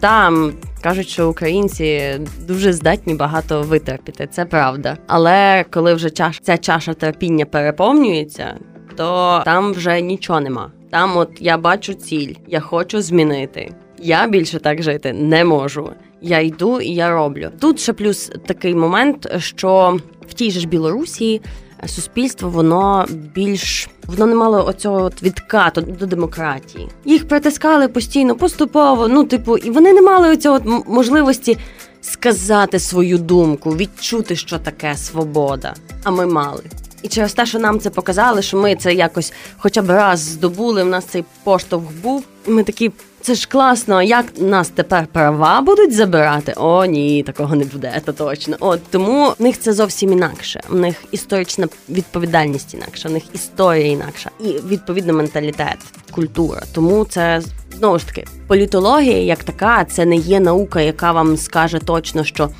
Там 0.00 0.52
кажуть, 0.80 1.08
що 1.08 1.30
українці 1.30 2.20
дуже 2.46 2.72
здатні 2.72 3.14
багато 3.14 3.62
витерпіти. 3.62 4.26
Це 4.26 4.44
правда. 4.44 4.98
Але 5.06 5.64
коли 5.70 5.94
вже 5.94 6.10
чаш 6.10 6.40
ця 6.42 6.58
чаша 6.58 6.94
терпіння 6.94 7.44
переповнюється, 7.44 8.54
то 8.96 9.42
там 9.44 9.72
вже 9.72 10.00
нічого 10.00 10.40
нема. 10.40 10.70
Там, 10.90 11.16
от 11.16 11.30
я 11.40 11.58
бачу 11.58 11.94
ціль, 11.94 12.34
я 12.48 12.60
хочу 12.60 13.02
змінити. 13.02 13.72
Я 13.98 14.26
більше 14.26 14.58
так 14.58 14.82
жити 14.82 15.12
не 15.12 15.44
можу. 15.44 15.90
Я 16.22 16.40
йду 16.40 16.80
і 16.80 16.88
я 16.88 17.10
роблю. 17.10 17.50
Тут 17.60 17.80
ще 17.80 17.92
плюс 17.92 18.30
такий 18.46 18.74
момент, 18.74 19.28
що 19.38 19.98
в 20.28 20.34
тій 20.34 20.50
же 20.50 20.60
ж 20.60 20.66
Білорусі 20.68 21.40
суспільство 21.86 22.50
воно 22.50 23.06
більш 23.34 23.88
воно 24.06 24.26
не 24.26 24.34
мало 24.34 24.66
оцього 24.66 25.10
відкату 25.22 25.80
до 25.80 26.06
демократії. 26.06 26.88
Їх 27.04 27.28
притискали 27.28 27.88
постійно, 27.88 28.36
поступово. 28.36 29.08
Ну, 29.08 29.24
типу, 29.24 29.56
і 29.56 29.70
вони 29.70 29.92
не 29.92 30.02
мали 30.02 30.30
оцього 30.30 30.84
можливості 30.86 31.58
сказати 32.00 32.78
свою 32.78 33.18
думку, 33.18 33.70
відчути, 33.70 34.36
що 34.36 34.58
таке 34.58 34.96
свобода. 34.96 35.74
А 36.04 36.10
ми 36.10 36.26
мали. 36.26 36.62
І 37.02 37.08
через 37.08 37.32
те, 37.32 37.46
що 37.46 37.58
нам 37.58 37.80
це 37.80 37.90
показали, 37.90 38.42
що 38.42 38.56
ми 38.56 38.76
це 38.76 38.94
якось 38.94 39.32
хоча 39.58 39.82
б 39.82 39.90
раз 39.90 40.20
здобули. 40.20 40.82
в 40.82 40.86
нас 40.86 41.04
цей 41.04 41.24
поштовх 41.44 41.92
був. 42.02 42.24
І 42.46 42.50
ми 42.50 42.62
такі 42.62 42.92
це 43.20 43.34
ж 43.34 43.48
класно. 43.48 44.02
Як 44.02 44.24
нас 44.38 44.68
тепер 44.68 45.06
права 45.06 45.60
будуть 45.60 45.94
забирати? 45.94 46.54
О, 46.56 46.84
ні, 46.84 47.22
такого 47.22 47.56
не 47.56 47.64
буде, 47.64 48.02
це 48.06 48.12
точно. 48.12 48.56
От 48.60 48.80
тому 48.90 49.34
в 49.38 49.42
них 49.42 49.60
це 49.60 49.72
зовсім 49.72 50.12
інакше. 50.12 50.60
У 50.70 50.74
них 50.74 50.96
історична 51.10 51.68
відповідальність 51.88 52.74
інакша, 52.74 53.08
в 53.08 53.12
них 53.12 53.22
історія 53.32 53.86
інакша 53.86 54.30
і 54.40 54.44
відповідно 54.44 55.12
менталітет, 55.12 55.78
культура. 56.10 56.62
Тому 56.74 57.04
це 57.04 57.42
знову 57.78 57.98
ж 57.98 58.06
таки 58.06 58.24
політологія, 58.46 59.18
як 59.18 59.44
така, 59.44 59.84
це 59.84 60.04
не 60.04 60.16
є 60.16 60.40
наука, 60.40 60.80
яка 60.80 61.12
вам 61.12 61.36
скаже 61.36 61.78
точно, 61.78 62.24
що 62.24 62.50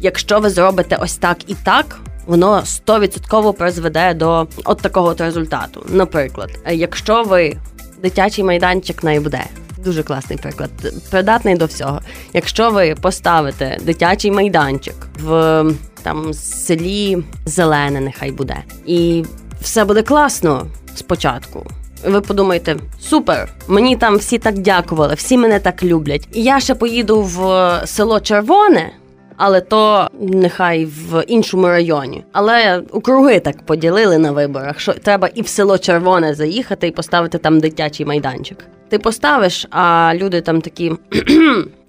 якщо 0.00 0.40
ви 0.40 0.50
зробите 0.50 0.96
ось 1.00 1.16
так 1.16 1.36
і 1.46 1.54
так. 1.64 2.00
Воно 2.30 2.62
стовідсотково 2.66 3.52
призведе 3.52 4.14
до 4.14 4.46
от 4.64 4.80
такого 4.80 5.14
результату. 5.18 5.86
Наприклад, 5.88 6.50
якщо 6.70 7.22
ви 7.22 7.56
дитячий 8.02 8.44
майданчик 8.44 9.04
на 9.04 9.12
ІБД, 9.12 9.36
дуже 9.84 10.02
класний 10.02 10.38
приклад, 10.38 10.70
придатний 11.10 11.56
до 11.56 11.66
всього. 11.66 12.00
Якщо 12.32 12.70
ви 12.70 12.94
поставите 13.00 13.78
дитячий 13.82 14.30
майданчик 14.30 14.94
в 15.22 15.64
там 16.02 16.34
селі 16.34 17.24
Зелене, 17.46 18.00
нехай 18.00 18.32
буде, 18.32 18.56
і 18.86 19.24
все 19.60 19.84
буде 19.84 20.02
класно 20.02 20.66
спочатку. 20.94 21.66
Ви 22.04 22.20
подумаєте, 22.20 22.76
супер, 23.00 23.48
мені 23.68 23.96
там 23.96 24.16
всі 24.16 24.38
так 24.38 24.58
дякували, 24.58 25.14
всі 25.14 25.36
мене 25.36 25.60
так 25.60 25.82
люблять. 25.82 26.28
І 26.32 26.42
я 26.42 26.60
ще 26.60 26.74
поїду 26.74 27.22
в 27.22 27.80
село 27.86 28.20
Червоне, 28.20 28.92
але 29.42 29.60
то 29.60 30.08
нехай 30.20 30.84
в 30.84 31.24
іншому 31.26 31.66
районі. 31.66 32.24
Але 32.32 32.82
округи 32.92 33.40
так 33.40 33.66
поділили 33.66 34.18
на 34.18 34.32
виборах, 34.32 34.80
що 34.80 34.92
треба 34.92 35.28
і 35.34 35.42
в 35.42 35.48
село 35.48 35.78
Червоне 35.78 36.34
заїхати 36.34 36.86
і 36.86 36.90
поставити 36.90 37.38
там 37.38 37.60
дитячий 37.60 38.06
майданчик. 38.06 38.58
Ти 38.88 38.98
поставиш, 38.98 39.66
а 39.70 40.12
люди 40.14 40.40
там 40.40 40.60
такі. 40.60 40.92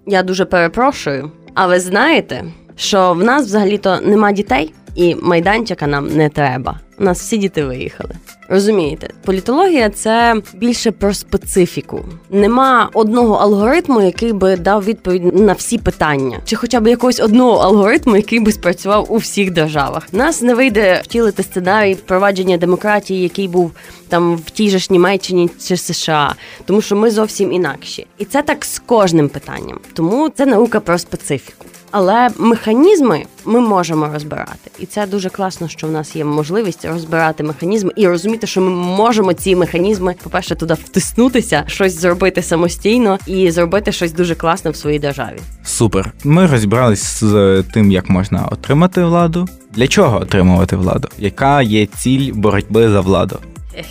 Я 0.08 0.24
дуже 0.24 0.46
перепрошую. 0.46 1.31
А 1.53 1.67
ви 1.67 1.79
знаєте, 1.79 2.43
що 2.75 3.13
в 3.13 3.24
нас 3.24 3.46
взагалі-то 3.46 4.00
нема 4.03 4.31
дітей, 4.31 4.74
і 4.96 5.15
майданчика 5.15 5.88
нам 5.88 6.08
не 6.08 6.29
треба. 6.29 6.79
У 7.01 7.03
нас 7.03 7.20
всі 7.20 7.38
діти 7.38 7.65
виїхали. 7.65 8.10
Розумієте, 8.50 9.10
політологія 9.25 9.89
це 9.89 10.36
більше 10.53 10.91
про 10.91 11.13
специфіку. 11.13 12.05
Нема 12.29 12.89
одного 12.93 13.36
алгоритму, 13.36 14.01
який 14.01 14.34
би 14.34 14.55
дав 14.55 14.84
відповідь 14.84 15.36
на 15.36 15.53
всі 15.53 15.77
питання, 15.77 16.39
чи 16.46 16.55
хоча 16.55 16.79
б 16.79 16.88
якогось 16.88 17.20
одного 17.20 17.58
алгоритму, 17.58 18.15
який 18.15 18.39
би 18.39 18.51
спрацював 18.51 19.05
у 19.10 19.17
всіх 19.17 19.51
державах. 19.51 20.08
Нас 20.12 20.41
не 20.41 20.55
вийде 20.55 21.01
втілити 21.03 21.43
сценарій 21.43 21.93
впровадження 21.93 22.58
демократії, 22.58 23.22
який 23.24 23.48
був 23.48 23.72
там 24.10 24.36
в 24.36 24.50
тій 24.50 24.70
же 24.70 24.79
ж 24.79 24.88
Німеччині 24.89 25.50
чи 25.67 25.77
США, 25.77 26.36
тому 26.65 26.81
що 26.81 26.96
ми 26.96 27.12
зовсім 27.12 27.51
інакші, 27.51 28.08
і 28.17 28.25
це 28.25 28.41
так 28.41 28.65
з 28.65 28.79
кожним 28.79 29.29
питанням. 29.29 29.79
Тому 29.93 30.29
це 30.29 30.46
наука 30.46 30.79
про 30.79 30.98
специфіку. 30.98 31.65
Але 31.91 32.29
механізми 32.38 33.25
ми 33.46 33.60
можемо 33.60 34.10
розбирати, 34.13 34.72
і 34.79 34.86
це 34.86 35.08
дуже 35.08 35.29
класно, 35.29 35.67
що 35.67 35.88
в 35.88 35.91
нас 35.91 36.15
є 36.15 36.25
можливість 36.25 36.86
розбирати 36.92 37.44
механізми 37.44 37.92
і 37.96 38.08
розуміти, 38.08 38.48
що 38.48 38.62
ми 38.62 38.70
можемо 38.70 39.34
ці 39.34 39.56
механізми, 39.56 40.16
по 40.24 40.30
перше, 40.30 40.56
туди 40.56 40.74
втиснутися, 40.74 41.64
щось 41.68 42.00
зробити 42.00 42.42
самостійно 42.42 43.18
і 43.28 43.52
зробити 43.52 43.92
щось 43.92 44.14
дуже 44.14 44.36
класне 44.36 44.72
в 44.72 44.76
своїй 44.76 45.00
державі. 45.00 45.38
Супер. 45.64 46.14
Ми 46.24 46.48
розібрались 46.48 47.24
з 47.24 47.64
тим, 47.74 47.92
як 47.92 48.10
можна 48.10 48.46
отримати 48.46 49.04
владу. 49.04 49.48
Для 49.74 49.88
чого 49.88 50.22
отримувати 50.22 50.76
владу? 50.76 51.08
Яка 51.18 51.62
є 51.62 51.86
ціль 51.86 52.34
боротьби 52.34 52.90
за 52.90 53.02
владу? 53.02 53.40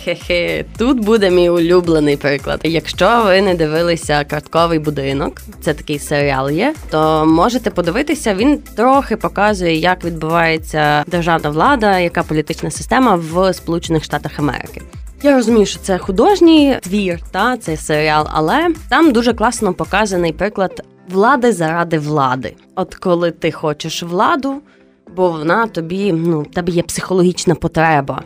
Хе-хе, 0.03 0.65
тут 0.77 0.99
буде 0.99 1.29
мій 1.29 1.49
улюблений 1.49 2.17
приклад. 2.17 2.59
Якщо 2.63 3.23
ви 3.25 3.41
не 3.41 3.55
дивилися 3.55 4.23
картковий 4.23 4.79
будинок, 4.79 5.41
це 5.61 5.73
такий 5.73 5.99
серіал 5.99 6.49
є, 6.49 6.73
то 6.89 7.25
можете 7.25 7.69
подивитися. 7.69 8.35
Він 8.35 8.57
трохи 8.57 9.17
показує, 9.17 9.75
як 9.75 10.05
відбувається 10.05 11.03
державна 11.07 11.49
влада, 11.49 11.99
яка 11.99 12.23
політична 12.23 12.71
система 12.71 13.15
в 13.15 13.53
Сполучених 13.53 14.03
Штатах 14.03 14.39
Америки. 14.39 14.81
Я 15.23 15.35
розумію, 15.35 15.65
що 15.65 15.79
це 15.79 15.97
художній 15.97 16.77
твір, 16.81 17.19
та 17.31 17.57
це 17.57 17.77
серіал, 17.77 18.27
але 18.31 18.67
там 18.89 19.11
дуже 19.11 19.33
класно 19.33 19.73
показаний 19.73 20.33
приклад 20.33 20.83
влади 21.09 21.53
заради 21.53 21.99
влади. 21.99 22.55
От 22.75 22.95
коли 22.95 23.31
ти 23.31 23.51
хочеш 23.51 24.03
владу, 24.03 24.61
бо 25.15 25.29
вона 25.31 25.67
тобі 25.67 26.13
ну 26.13 26.43
тебе 26.43 26.71
є 26.71 26.83
психологічна 26.83 27.55
потреба 27.55 28.23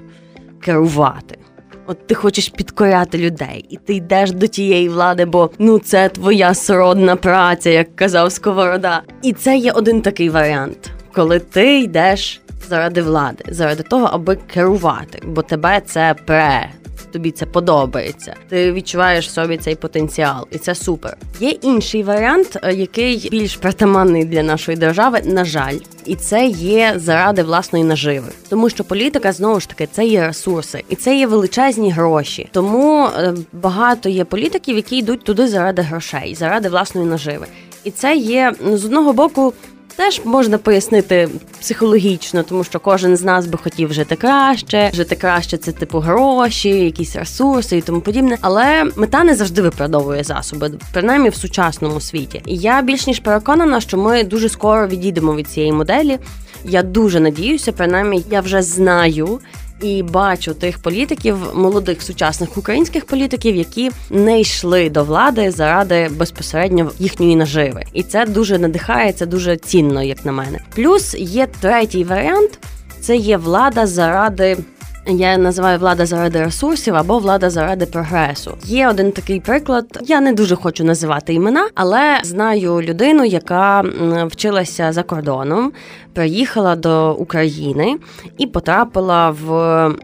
керувати. 0.59 1.38
От 1.87 2.07
ти 2.07 2.15
хочеш 2.15 2.49
підкоряти 2.49 3.17
людей, 3.17 3.65
і 3.69 3.77
ти 3.77 3.93
йдеш 3.93 4.31
до 4.31 4.47
тієї 4.47 4.89
влади, 4.89 5.25
бо 5.25 5.49
ну 5.59 5.79
це 5.79 6.09
твоя 6.09 6.53
сродна 6.53 7.15
праця, 7.15 7.69
як 7.69 7.95
казав 7.95 8.31
Сковорода. 8.31 9.01
І 9.21 9.33
це 9.33 9.57
є 9.57 9.71
один 9.71 10.01
такий 10.01 10.29
варіант, 10.29 10.91
коли 11.13 11.39
ти 11.39 11.79
йдеш 11.79 12.41
заради 12.69 13.01
влади, 13.01 13.43
заради 13.47 13.83
того, 13.83 14.09
аби 14.11 14.35
керувати, 14.35 15.21
бо 15.27 15.41
тебе 15.41 15.81
це 15.85 16.15
пре, 16.25 16.69
тобі 17.15 17.31
це 17.31 17.45
подобається. 17.45 18.36
Ти 18.50 18.72
відчуваєш 18.72 19.27
в 19.27 19.31
собі 19.31 19.57
цей 19.57 19.75
потенціал, 19.75 20.48
і 20.51 20.57
це 20.57 20.75
супер. 20.75 21.17
Є 21.39 21.50
інший 21.50 22.03
варіант, 22.03 22.57
е, 22.63 22.74
який 22.74 23.29
більш 23.31 23.55
притаманний 23.55 24.25
для 24.25 24.43
нашої 24.43 24.77
держави, 24.77 25.22
на 25.25 25.45
жаль, 25.45 25.77
і 26.05 26.15
це 26.15 26.45
є 26.48 26.93
заради 26.95 27.43
власної 27.43 27.86
наживи, 27.86 28.27
тому 28.50 28.69
що 28.69 28.84
політика 28.84 29.31
знову 29.31 29.60
ж 29.60 29.69
таки 29.69 29.88
це 29.91 30.05
є 30.05 30.27
ресурси, 30.27 30.84
і 30.89 30.95
це 30.95 31.17
є 31.17 31.27
величезні 31.27 31.91
гроші. 31.91 32.50
Тому 32.51 33.05
е, 33.05 33.34
багато 33.53 34.10
є 34.10 34.25
політиків, 34.25 34.75
які 34.75 34.98
йдуть 34.98 35.24
туди 35.24 35.48
заради 35.48 35.81
грошей, 35.81 36.36
заради 36.36 36.69
власної 36.69 37.07
наживи. 37.07 37.45
І 37.84 37.91
це 37.91 38.15
є 38.15 38.53
ну, 38.65 38.77
з 38.77 38.86
одного 38.86 39.13
боку 39.13 39.53
Теж 39.95 40.21
можна 40.25 40.57
пояснити 40.57 41.29
психологічно, 41.59 42.43
тому 42.43 42.63
що 42.63 42.79
кожен 42.79 43.17
з 43.17 43.23
нас 43.23 43.47
би 43.47 43.57
хотів 43.57 43.93
жити 43.93 44.15
краще, 44.15 44.91
жити 44.93 45.15
краще 45.15 45.57
це 45.57 45.71
типу 45.71 45.99
гроші, 45.99 46.69
якісь 46.69 47.15
ресурси 47.15 47.77
і 47.77 47.81
тому 47.81 48.01
подібне. 48.01 48.37
Але 48.41 48.83
мета 48.95 49.23
не 49.23 49.35
завжди 49.35 49.61
виправдовує 49.61 50.23
засоби, 50.23 50.71
принаймні 50.93 51.29
в 51.29 51.35
сучасному 51.35 52.01
світі. 52.01 52.41
І 52.45 52.57
я 52.57 52.81
більш 52.81 53.07
ніж 53.07 53.19
переконана, 53.19 53.81
що 53.81 53.97
ми 53.97 54.23
дуже 54.23 54.49
скоро 54.49 54.87
відійдемо 54.87 55.35
від 55.35 55.47
цієї 55.47 55.71
моделі. 55.71 56.19
Я 56.65 56.83
дуже 56.83 57.19
надіюся, 57.19 57.71
принаймні 57.71 58.23
я 58.31 58.41
вже 58.41 58.61
знаю 58.61 59.39
і 59.82 60.03
бачу 60.03 60.53
тих 60.53 60.77
політиків, 60.77 61.38
молодих 61.53 62.01
сучасних 62.01 62.58
українських 62.58 63.05
політиків, 63.05 63.55
які 63.55 63.91
не 64.10 64.41
йшли 64.41 64.89
до 64.89 65.03
влади 65.03 65.51
заради 65.51 66.10
безпосередньо 66.10 66.91
їхньої 67.00 67.36
наживи, 67.36 67.84
і 67.94 68.03
це 68.03 68.25
дуже 68.25 68.60
надихає, 68.60 69.13
це 69.13 69.25
дуже 69.25 69.58
цінно, 69.58 70.03
як 70.03 70.25
на 70.25 70.32
мене. 70.32 70.60
Плюс 70.75 71.15
є 71.15 71.48
третій 71.60 72.03
варіант. 72.03 72.60
Це 73.00 73.15
є 73.15 73.38
влада 73.38 73.88
заради 73.88 74.58
Я 75.07 75.38
називаю 75.38 75.79
влада 75.79 76.05
заради 76.05 76.39
ресурсів 76.39 76.95
або 76.95 77.19
влада 77.19 77.50
заради 77.50 77.85
прогресу. 77.85 78.57
Є 78.63 78.89
один 78.89 79.12
такий 79.12 79.39
приклад. 79.39 80.00
Я 80.01 80.21
не 80.21 80.33
дуже 80.33 80.55
хочу 80.55 80.83
називати 80.83 81.33
імена, 81.33 81.69
але 81.75 82.19
знаю 82.24 82.81
людину, 82.81 83.25
яка 83.25 83.83
вчилася 84.27 84.91
за 84.91 85.03
кордоном, 85.03 85.71
приїхала 86.13 86.75
до 86.75 87.13
України 87.13 87.97
і 88.38 88.47
потрапила 88.47 89.29
в. 89.29 89.95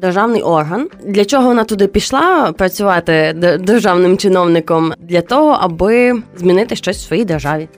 Державний 0.00 0.42
орган 0.42 0.88
для 1.04 1.24
чого 1.24 1.46
вона 1.46 1.64
туди 1.64 1.86
пішла 1.86 2.52
працювати 2.52 3.32
державним 3.60 4.18
чиновником 4.18 4.92
для 4.98 5.20
того, 5.20 5.58
аби 5.60 6.22
змінити 6.36 6.76
щось 6.76 6.96
в 6.96 7.06
своїй 7.06 7.24
державі 7.24 7.68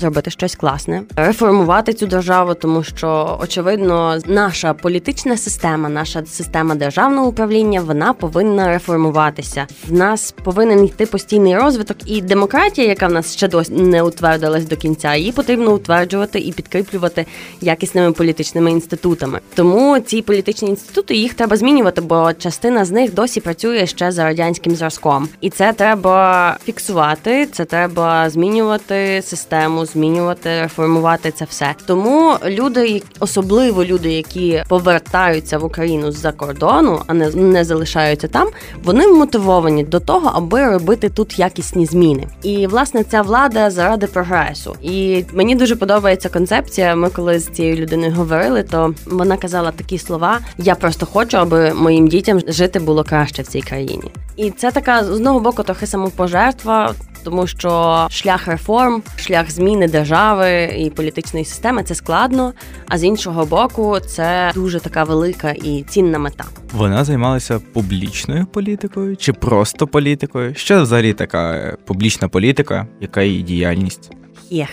зробити 0.00 0.30
щось 0.30 0.54
класне, 0.56 1.02
реформувати 1.16 1.92
цю 1.92 2.06
державу, 2.06 2.54
тому 2.54 2.82
що 2.82 3.38
очевидно, 3.42 4.18
наша 4.26 4.74
політична 4.74 5.36
система, 5.36 5.88
наша 5.88 6.22
система 6.26 6.74
державного 6.74 7.28
управління, 7.28 7.80
вона 7.80 8.12
повинна 8.12 8.68
реформуватися. 8.68 9.66
В 9.88 9.92
нас 9.92 10.34
повинен 10.44 10.84
йти 10.84 11.06
постійний 11.06 11.56
розвиток, 11.56 11.96
і 12.06 12.20
демократія, 12.20 12.86
яка 12.86 13.06
в 13.06 13.12
нас 13.12 13.36
ще 13.36 13.48
досі 13.48 13.72
не 13.72 14.02
утвердилась 14.02 14.64
до 14.64 14.76
кінця, 14.76 15.14
її 15.14 15.32
потрібно 15.32 15.74
утверджувати 15.74 16.38
і 16.38 16.52
підкріплювати 16.52 17.26
якісними 17.60 18.12
політичними 18.12 18.70
інститутами. 18.70 19.40
Тому 19.54 20.00
ці 20.00 20.22
політичні 20.22 20.68
інститути 20.68 21.16
їх 21.16 21.34
треба 21.34 21.56
змінювати, 21.56 22.00
бо 22.00 22.32
частина 22.32 22.84
з 22.84 22.90
них 22.90 23.14
досі 23.14 23.40
працює 23.40 23.86
ще 23.86 24.12
за 24.12 24.24
радянським 24.24 24.74
зразком, 24.74 25.28
і 25.40 25.50
це 25.50 25.72
треба 25.72 26.56
фіксувати. 26.64 27.46
Це 27.46 27.64
треба 27.64 28.30
змінювати 28.30 29.22
систему 29.22 29.86
змінювати, 29.92 30.60
реформувати 30.62 31.30
це 31.30 31.44
все. 31.44 31.74
Тому 31.86 32.36
люди, 32.46 33.02
особливо 33.20 33.84
люди, 33.84 34.12
які 34.12 34.62
повертаються 34.68 35.58
в 35.58 35.64
Україну 35.64 36.12
з-за 36.12 36.32
кордону, 36.32 37.02
а 37.06 37.14
не 37.14 37.30
не 37.30 37.64
залишаються 37.64 38.28
там, 38.28 38.48
вони 38.84 39.08
мотивовані 39.08 39.84
до 39.84 40.00
того, 40.00 40.30
аби 40.34 40.66
робити 40.66 41.08
тут 41.08 41.38
якісні 41.38 41.86
зміни. 41.86 42.26
І 42.42 42.66
власне 42.66 43.04
ця 43.04 43.22
влада 43.22 43.70
заради 43.70 44.06
прогресу. 44.06 44.76
І 44.82 45.24
мені 45.32 45.54
дуже 45.54 45.76
подобається 45.76 46.28
концепція. 46.28 46.94
Ми 46.94 47.10
коли 47.10 47.38
з 47.38 47.48
цією 47.48 47.76
людиною 47.76 48.12
говорили, 48.12 48.62
то 48.62 48.94
вона 49.06 49.36
казала 49.36 49.70
такі 49.72 49.98
слова: 49.98 50.38
я 50.58 50.74
просто 50.74 51.06
хочу, 51.06 51.38
аби 51.38 51.74
моїм 51.74 52.08
дітям 52.08 52.40
жити 52.48 52.78
було 52.78 53.04
краще 53.04 53.42
в 53.42 53.46
цій 53.46 53.60
країні. 53.60 54.10
І 54.36 54.50
це 54.50 54.70
така 54.70 55.04
з 55.04 55.10
одного 55.10 55.40
боку 55.40 55.62
трохи 55.62 55.86
самопожертва, 55.86 56.94
тому 57.24 57.46
що 57.46 58.06
шлях 58.10 58.46
реформ, 58.46 59.02
шлях 59.16 59.50
зміни 59.50 59.88
держави 59.88 60.74
і 60.78 60.90
політичної 60.90 61.44
системи 61.44 61.82
це 61.82 61.94
складно. 61.94 62.52
А 62.88 62.98
з 62.98 63.04
іншого 63.04 63.46
боку, 63.46 63.98
це 64.00 64.52
дуже 64.54 64.80
така 64.80 65.04
велика 65.04 65.50
і 65.50 65.84
цінна 65.88 66.18
мета. 66.18 66.44
Вона 66.72 67.04
займалася 67.04 67.60
публічною 67.72 68.46
політикою 68.46 69.16
чи 69.16 69.32
просто 69.32 69.86
політикою? 69.86 70.54
Що 70.54 70.82
взагалі 70.82 71.12
така 71.12 71.74
публічна 71.84 72.28
політика, 72.28 72.86
яка 73.00 73.22
її 73.22 73.42
діяльність? 73.42 74.10
Єх. 74.50 74.68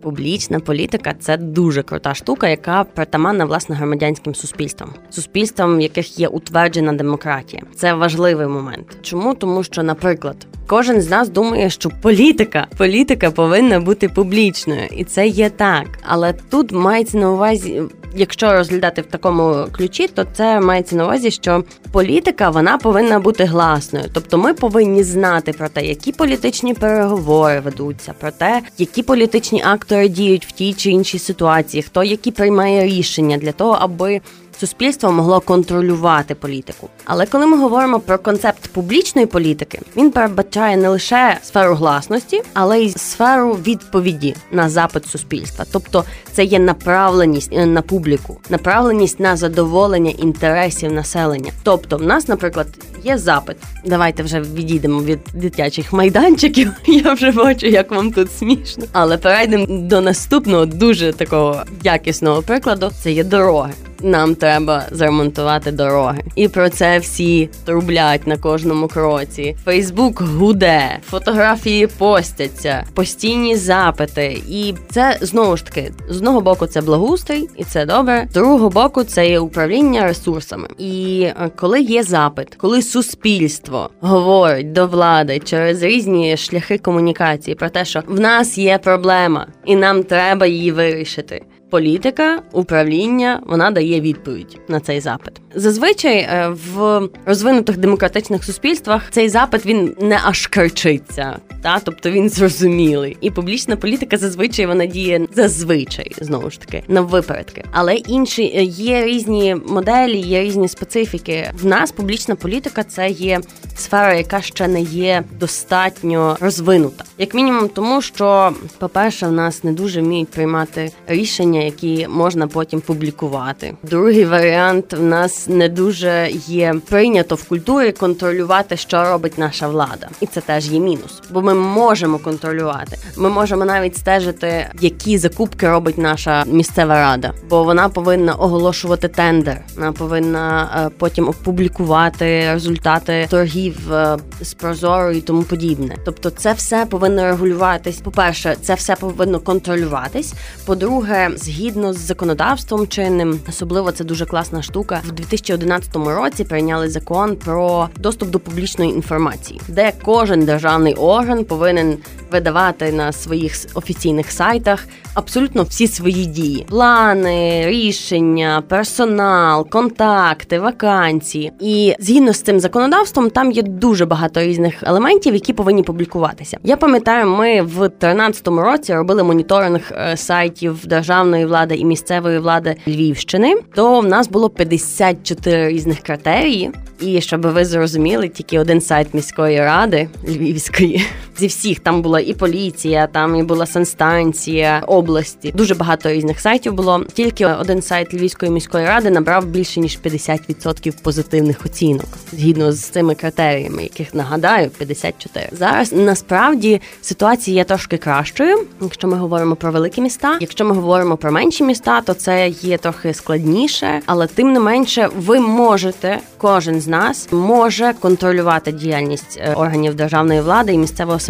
Публічна 0.00 0.60
політика 0.60 1.14
це 1.20 1.36
дуже 1.36 1.82
крута 1.82 2.14
штука, 2.14 2.48
яка 2.48 2.84
притаманна 2.84 3.44
власне 3.44 3.76
громадянським 3.76 4.34
суспільствам, 4.34 4.90
суспільствам, 5.10 5.78
в 5.78 5.80
яких 5.80 6.18
є 6.18 6.28
утверджена 6.28 6.92
демократія. 6.92 7.62
Це 7.74 7.94
важливий 7.94 8.46
момент. 8.46 8.98
Чому? 9.02 9.34
Тому 9.34 9.62
що, 9.62 9.82
наприклад, 9.82 10.46
кожен 10.70 11.02
з 11.02 11.10
нас 11.10 11.28
думає, 11.28 11.70
що 11.70 11.90
політика 12.02 12.66
політика 12.76 13.30
повинна 13.30 13.80
бути 13.80 14.08
публічною, 14.08 14.88
і 14.96 15.04
це 15.04 15.26
є 15.26 15.50
так. 15.50 15.86
Але 16.02 16.32
тут 16.32 16.72
мається 16.72 17.18
на 17.18 17.30
увазі 17.30 17.82
якщо 18.14 18.52
розглядати 18.52 19.02
в 19.02 19.06
такому 19.06 19.66
ключі, 19.72 20.08
то 20.08 20.26
це 20.32 20.60
мається 20.60 20.96
на 20.96 21.04
увазі, 21.04 21.30
що 21.30 21.64
політика 21.92 22.50
вона 22.50 22.78
повинна 22.78 23.20
бути 23.20 23.44
гласною. 23.44 24.04
Тобто, 24.12 24.38
ми 24.38 24.54
повинні 24.54 25.02
знати 25.02 25.52
про 25.52 25.68
те, 25.68 25.86
які 25.86 26.12
політичні 26.12 26.74
переговори 26.74 27.60
ведуться, 27.60 28.14
про 28.20 28.30
те, 28.30 28.62
які 28.78 29.02
політичні 29.02 29.62
актори 29.62 30.08
діють 30.08 30.46
в 30.46 30.52
тій 30.52 30.74
чи 30.74 30.90
іншій 30.90 31.18
ситуації, 31.18 31.82
хто 31.82 32.04
які 32.04 32.30
приймає 32.30 32.86
рішення 32.86 33.36
для 33.36 33.52
того, 33.52 33.78
аби 33.80 34.20
суспільство 34.60 35.12
могло 35.12 35.40
контролювати 35.40 36.34
політику. 36.34 36.88
Але 37.04 37.26
коли 37.26 37.46
ми 37.46 37.58
говоримо 37.58 38.00
про 38.00 38.18
концепт 38.18 38.68
публічної 38.72 39.26
політики, 39.26 39.80
він 39.96 40.10
передбачає 40.10 40.76
не 40.76 40.88
лише 40.88 41.38
сферу 41.42 41.74
гласності, 41.74 42.42
але 42.54 42.80
й 42.80 42.90
сферу 42.90 43.52
відповіді 43.52 44.36
на 44.52 44.68
запит 44.68 45.06
суспільства. 45.06 45.64
Тобто 45.72 46.04
це 46.32 46.44
є 46.44 46.58
направленість 46.58 47.52
е, 47.52 47.66
на 47.66 47.82
публіку, 47.82 48.40
направленість 48.50 49.20
на 49.20 49.36
задоволення 49.36 50.10
інтересів 50.10 50.92
населення. 50.92 51.52
Тобто, 51.62 51.96
в 51.96 52.02
нас, 52.02 52.28
наприклад, 52.28 52.66
є 53.04 53.18
запит. 53.18 53.56
Давайте 53.86 54.22
вже 54.22 54.40
відійдемо 54.40 55.02
від 55.02 55.18
дитячих 55.34 55.92
майданчиків. 55.92 56.70
Я 56.86 57.12
вже 57.12 57.30
бачу, 57.30 57.66
як 57.66 57.90
вам 57.90 58.12
тут 58.12 58.32
смішно. 58.32 58.84
Але 58.92 59.18
перейдемо 59.18 59.66
до 59.68 60.00
наступного 60.00 60.66
дуже 60.66 61.12
такого 61.12 61.62
якісного 61.82 62.42
прикладу: 62.42 62.90
це 63.02 63.12
є 63.12 63.24
дороги 63.24 63.72
нам 64.02 64.34
треба 64.34 64.84
заремонтувати 64.90 65.72
дороги. 65.72 66.22
І 66.34 66.48
про 66.48 66.68
це 66.68 66.98
всі 66.98 67.48
трублять 67.64 68.26
на 68.26 68.36
кожному 68.36 68.88
кроці. 68.88 69.56
Фейсбук 69.64 70.20
гуде, 70.22 70.98
фотографії 71.10 71.86
постяться, 71.86 72.84
постійні 72.94 73.56
запити. 73.56 74.42
І 74.48 74.74
це 74.90 75.18
знову 75.20 75.56
ж 75.56 75.64
таки 75.64 75.92
з 76.08 76.16
одного 76.16 76.40
боку 76.40 76.66
це 76.66 76.80
благоустрій, 76.80 77.48
і 77.56 77.64
це 77.64 77.86
добре. 77.86 78.26
З 78.30 78.32
другого 78.32 78.70
боку, 78.70 79.04
це 79.04 79.28
є 79.28 79.40
управління 79.40 80.04
ресурсами. 80.04 80.68
І 80.78 81.22
е, 81.22 81.50
коли 81.56 81.80
є 81.80 82.02
запит, 82.02 82.54
коли 82.54 82.82
суспільство 82.82 83.90
говорить 84.00 84.72
до 84.72 84.86
влади 84.86 85.38
через 85.38 85.82
різні 85.82 86.36
шляхи 86.36 86.78
комунікації 86.78 87.54
про 87.54 87.68
те, 87.68 87.84
що 87.84 88.02
в 88.06 88.20
нас 88.20 88.58
є 88.58 88.78
проблема, 88.78 89.46
і 89.64 89.76
нам 89.76 90.04
треба 90.04 90.46
її 90.46 90.72
вирішити 90.72 91.42
політика, 91.70 92.42
управління 92.52 93.42
вона 93.46 93.70
дає 93.70 94.00
відповідь 94.00 94.60
на 94.68 94.80
цей 94.80 95.00
запит. 95.00 95.40
Зазвичай 95.54 96.16
е, 96.16 96.54
в 96.74 97.08
розвинутих 97.26 97.76
демократичних 97.76 98.44
суспільствах 98.44 99.10
цей 99.10 99.28
запит 99.28 99.66
він 99.66 99.96
не 100.00 100.20
аж 100.24 100.46
кричиться, 100.46 101.38
та 101.62 101.78
тобто 101.78 102.10
він 102.10 102.28
зрозумілий. 102.28 103.16
І 103.20 103.30
публічна 103.30 103.76
політика 103.76 104.16
зазвичай 104.16 104.66
вона 104.66 104.86
діє 104.86 105.26
зазвичай 105.34 106.12
знову 106.20 106.50
ж 106.50 106.60
таки 106.60 106.82
на 106.88 107.00
випередки. 107.00 107.64
Але 107.72 107.94
інші 107.94 108.42
е, 108.42 108.62
є 108.62 109.04
різні 109.04 109.56
моделі, 109.66 110.18
є 110.18 110.42
різні 110.42 110.68
специфіки. 110.68 111.50
В 111.54 111.66
нас 111.66 111.92
публічна 111.92 112.34
політика 112.34 112.84
це 112.84 113.08
є 113.08 113.40
сфера, 113.76 114.14
яка 114.14 114.42
ще 114.42 114.68
не 114.68 114.80
є 114.80 115.24
достатньо 115.40 116.36
розвинута, 116.40 117.04
як 117.18 117.34
мінімум, 117.34 117.68
тому 117.68 118.02
що, 118.02 118.52
по-перше, 118.78 119.26
в 119.26 119.32
нас 119.32 119.64
не 119.64 119.72
дуже 119.72 120.00
вміють 120.00 120.28
приймати 120.28 120.92
рішення, 121.06 121.59
які 121.64 122.06
можна 122.08 122.48
потім 122.48 122.80
публікувати. 122.80 123.74
Другий 123.82 124.24
варіант 124.24 124.92
в 124.92 125.02
нас 125.02 125.48
не 125.48 125.68
дуже 125.68 126.28
є 126.46 126.74
прийнято 126.88 127.34
в 127.34 127.44
культурі 127.48 127.92
контролювати, 127.92 128.76
що 128.76 129.04
робить 129.04 129.38
наша 129.38 129.68
влада, 129.68 130.08
і 130.20 130.26
це 130.26 130.40
теж 130.40 130.70
є 130.70 130.80
мінус, 130.80 131.22
бо 131.30 131.42
ми 131.42 131.54
можемо 131.54 132.18
контролювати. 132.18 132.98
Ми 133.16 133.28
можемо 133.28 133.64
навіть 133.64 133.96
стежити, 133.96 134.66
які 134.80 135.18
закупки 135.18 135.68
робить 135.68 135.98
наша 135.98 136.44
місцева 136.46 136.94
рада, 136.94 137.32
бо 137.50 137.64
вона 137.64 137.88
повинна 137.88 138.34
оголошувати 138.34 139.08
тендер, 139.08 139.60
вона 139.76 139.92
повинна 139.92 140.70
е, 140.86 140.90
потім 140.98 141.28
опублікувати 141.28 142.52
результати 142.52 143.26
торгів 143.30 143.92
е, 143.92 144.18
з 144.40 144.54
прозоро 144.54 145.12
і 145.12 145.20
тому 145.20 145.42
подібне. 145.42 145.96
Тобто, 146.04 146.30
це 146.30 146.52
все 146.52 146.86
повинно 146.86 147.22
регулюватись. 147.22 148.00
По 148.00 148.10
перше, 148.10 148.56
це 148.62 148.74
все 148.74 148.96
повинно 148.96 149.40
контролюватись. 149.40 150.34
По-друге, 150.66 151.30
згідно 151.50 151.92
з 151.92 151.98
законодавством 151.98 152.88
чинним, 152.88 153.40
особливо 153.48 153.92
це 153.92 154.04
дуже 154.04 154.26
класна 154.26 154.62
штука. 154.62 155.00
В 155.08 155.12
2011 155.12 155.96
році 155.96 156.44
прийняли 156.44 156.88
закон 156.88 157.36
про 157.36 157.88
доступ 157.96 158.30
до 158.30 158.40
публічної 158.40 158.90
інформації, 158.90 159.60
де 159.68 159.92
кожен 160.02 160.44
державний 160.44 160.94
орган 160.94 161.44
повинен 161.44 161.98
видавати 162.32 162.92
на 162.92 163.12
своїх 163.12 163.54
офіційних 163.74 164.30
сайтах 164.30 164.86
абсолютно 165.14 165.62
всі 165.62 165.86
свої 165.86 166.26
дії: 166.26 166.66
плани, 166.68 167.66
рішення, 167.66 168.62
персонал, 168.68 169.68
контакти, 169.68 170.58
вакансії. 170.58 171.52
І 171.60 171.94
згідно 171.98 172.32
з 172.32 172.42
цим 172.42 172.60
законодавством, 172.60 173.30
там 173.30 173.52
є 173.52 173.62
дуже 173.62 174.06
багато 174.06 174.40
різних 174.40 174.82
елементів, 174.82 175.34
які 175.34 175.52
повинні 175.52 175.82
публікуватися. 175.82 176.58
Я 176.64 176.76
пам'ятаю, 176.76 177.26
ми 177.26 177.62
в 177.62 177.78
2013 177.78 178.48
році 178.48 178.94
робили 178.94 179.22
моніторинг 179.22 179.92
е, 179.92 180.16
сайтів 180.16 180.86
державної 180.86 181.39
влади 181.46 181.74
і 181.74 181.84
місцевої 181.84 182.38
влади 182.38 182.76
Львівщини. 182.88 183.54
То 183.74 184.00
в 184.00 184.06
нас 184.06 184.28
було 184.28 184.50
54 184.50 185.68
різних 185.68 186.00
критерії. 186.00 186.70
І 187.00 187.20
щоб 187.20 187.46
ви 187.46 187.64
зрозуміли, 187.64 188.28
тільки 188.28 188.58
один 188.58 188.80
сайт 188.80 189.14
міської 189.14 189.60
ради 189.60 190.08
Львівської 190.28 191.06
зі 191.40 191.46
всіх 191.46 191.80
там 191.80 192.02
була 192.02 192.20
і 192.20 192.34
поліція, 192.34 193.06
там 193.06 193.36
і 193.36 193.42
була 193.42 193.66
санстанція, 193.66 194.82
області. 194.86 195.52
Дуже 195.56 195.74
багато 195.74 196.12
різних 196.12 196.40
сайтів 196.40 196.72
було. 196.72 197.04
Тільки 197.14 197.46
один 197.46 197.82
сайт 197.82 198.14
Львівської 198.14 198.52
міської 198.52 198.86
ради 198.86 199.10
набрав 199.10 199.46
більше 199.46 199.80
ніж 199.80 199.98
50% 200.04 201.02
позитивних 201.02 201.66
оцінок 201.66 202.06
згідно 202.32 202.72
з 202.72 202.80
цими 202.80 203.14
критеріями, 203.14 203.82
яких 203.82 204.14
нагадаю 204.14 204.70
54. 204.70 205.48
Зараз 205.52 205.92
насправді 205.92 206.80
ситуація 207.02 207.56
є 207.56 207.64
трошки 207.64 207.96
кращою, 207.96 208.66
якщо 208.80 209.08
ми 209.08 209.16
говоримо 209.16 209.56
про 209.56 209.72
великі 209.72 210.02
міста. 210.02 210.38
Якщо 210.40 210.64
ми 210.64 210.74
говоримо 210.74 211.16
про 211.16 211.32
менші 211.32 211.64
міста, 211.64 212.00
то 212.00 212.14
це 212.14 212.48
є 212.48 212.78
трохи 212.78 213.14
складніше, 213.14 214.00
але 214.06 214.26
тим 214.26 214.52
не 214.52 214.60
менше, 214.60 215.08
ви 215.16 215.40
можете, 215.40 216.18
кожен 216.38 216.80
з 216.80 216.88
нас 216.88 217.28
може 217.32 217.94
контролювати 218.00 218.72
діяльність 218.72 219.38
е, 219.42 219.54
органів 219.54 219.94
державної 219.94 220.40
влади 220.40 220.72
і 220.72 220.78
місцевого 220.78 221.18
самоврядування, 221.18 221.29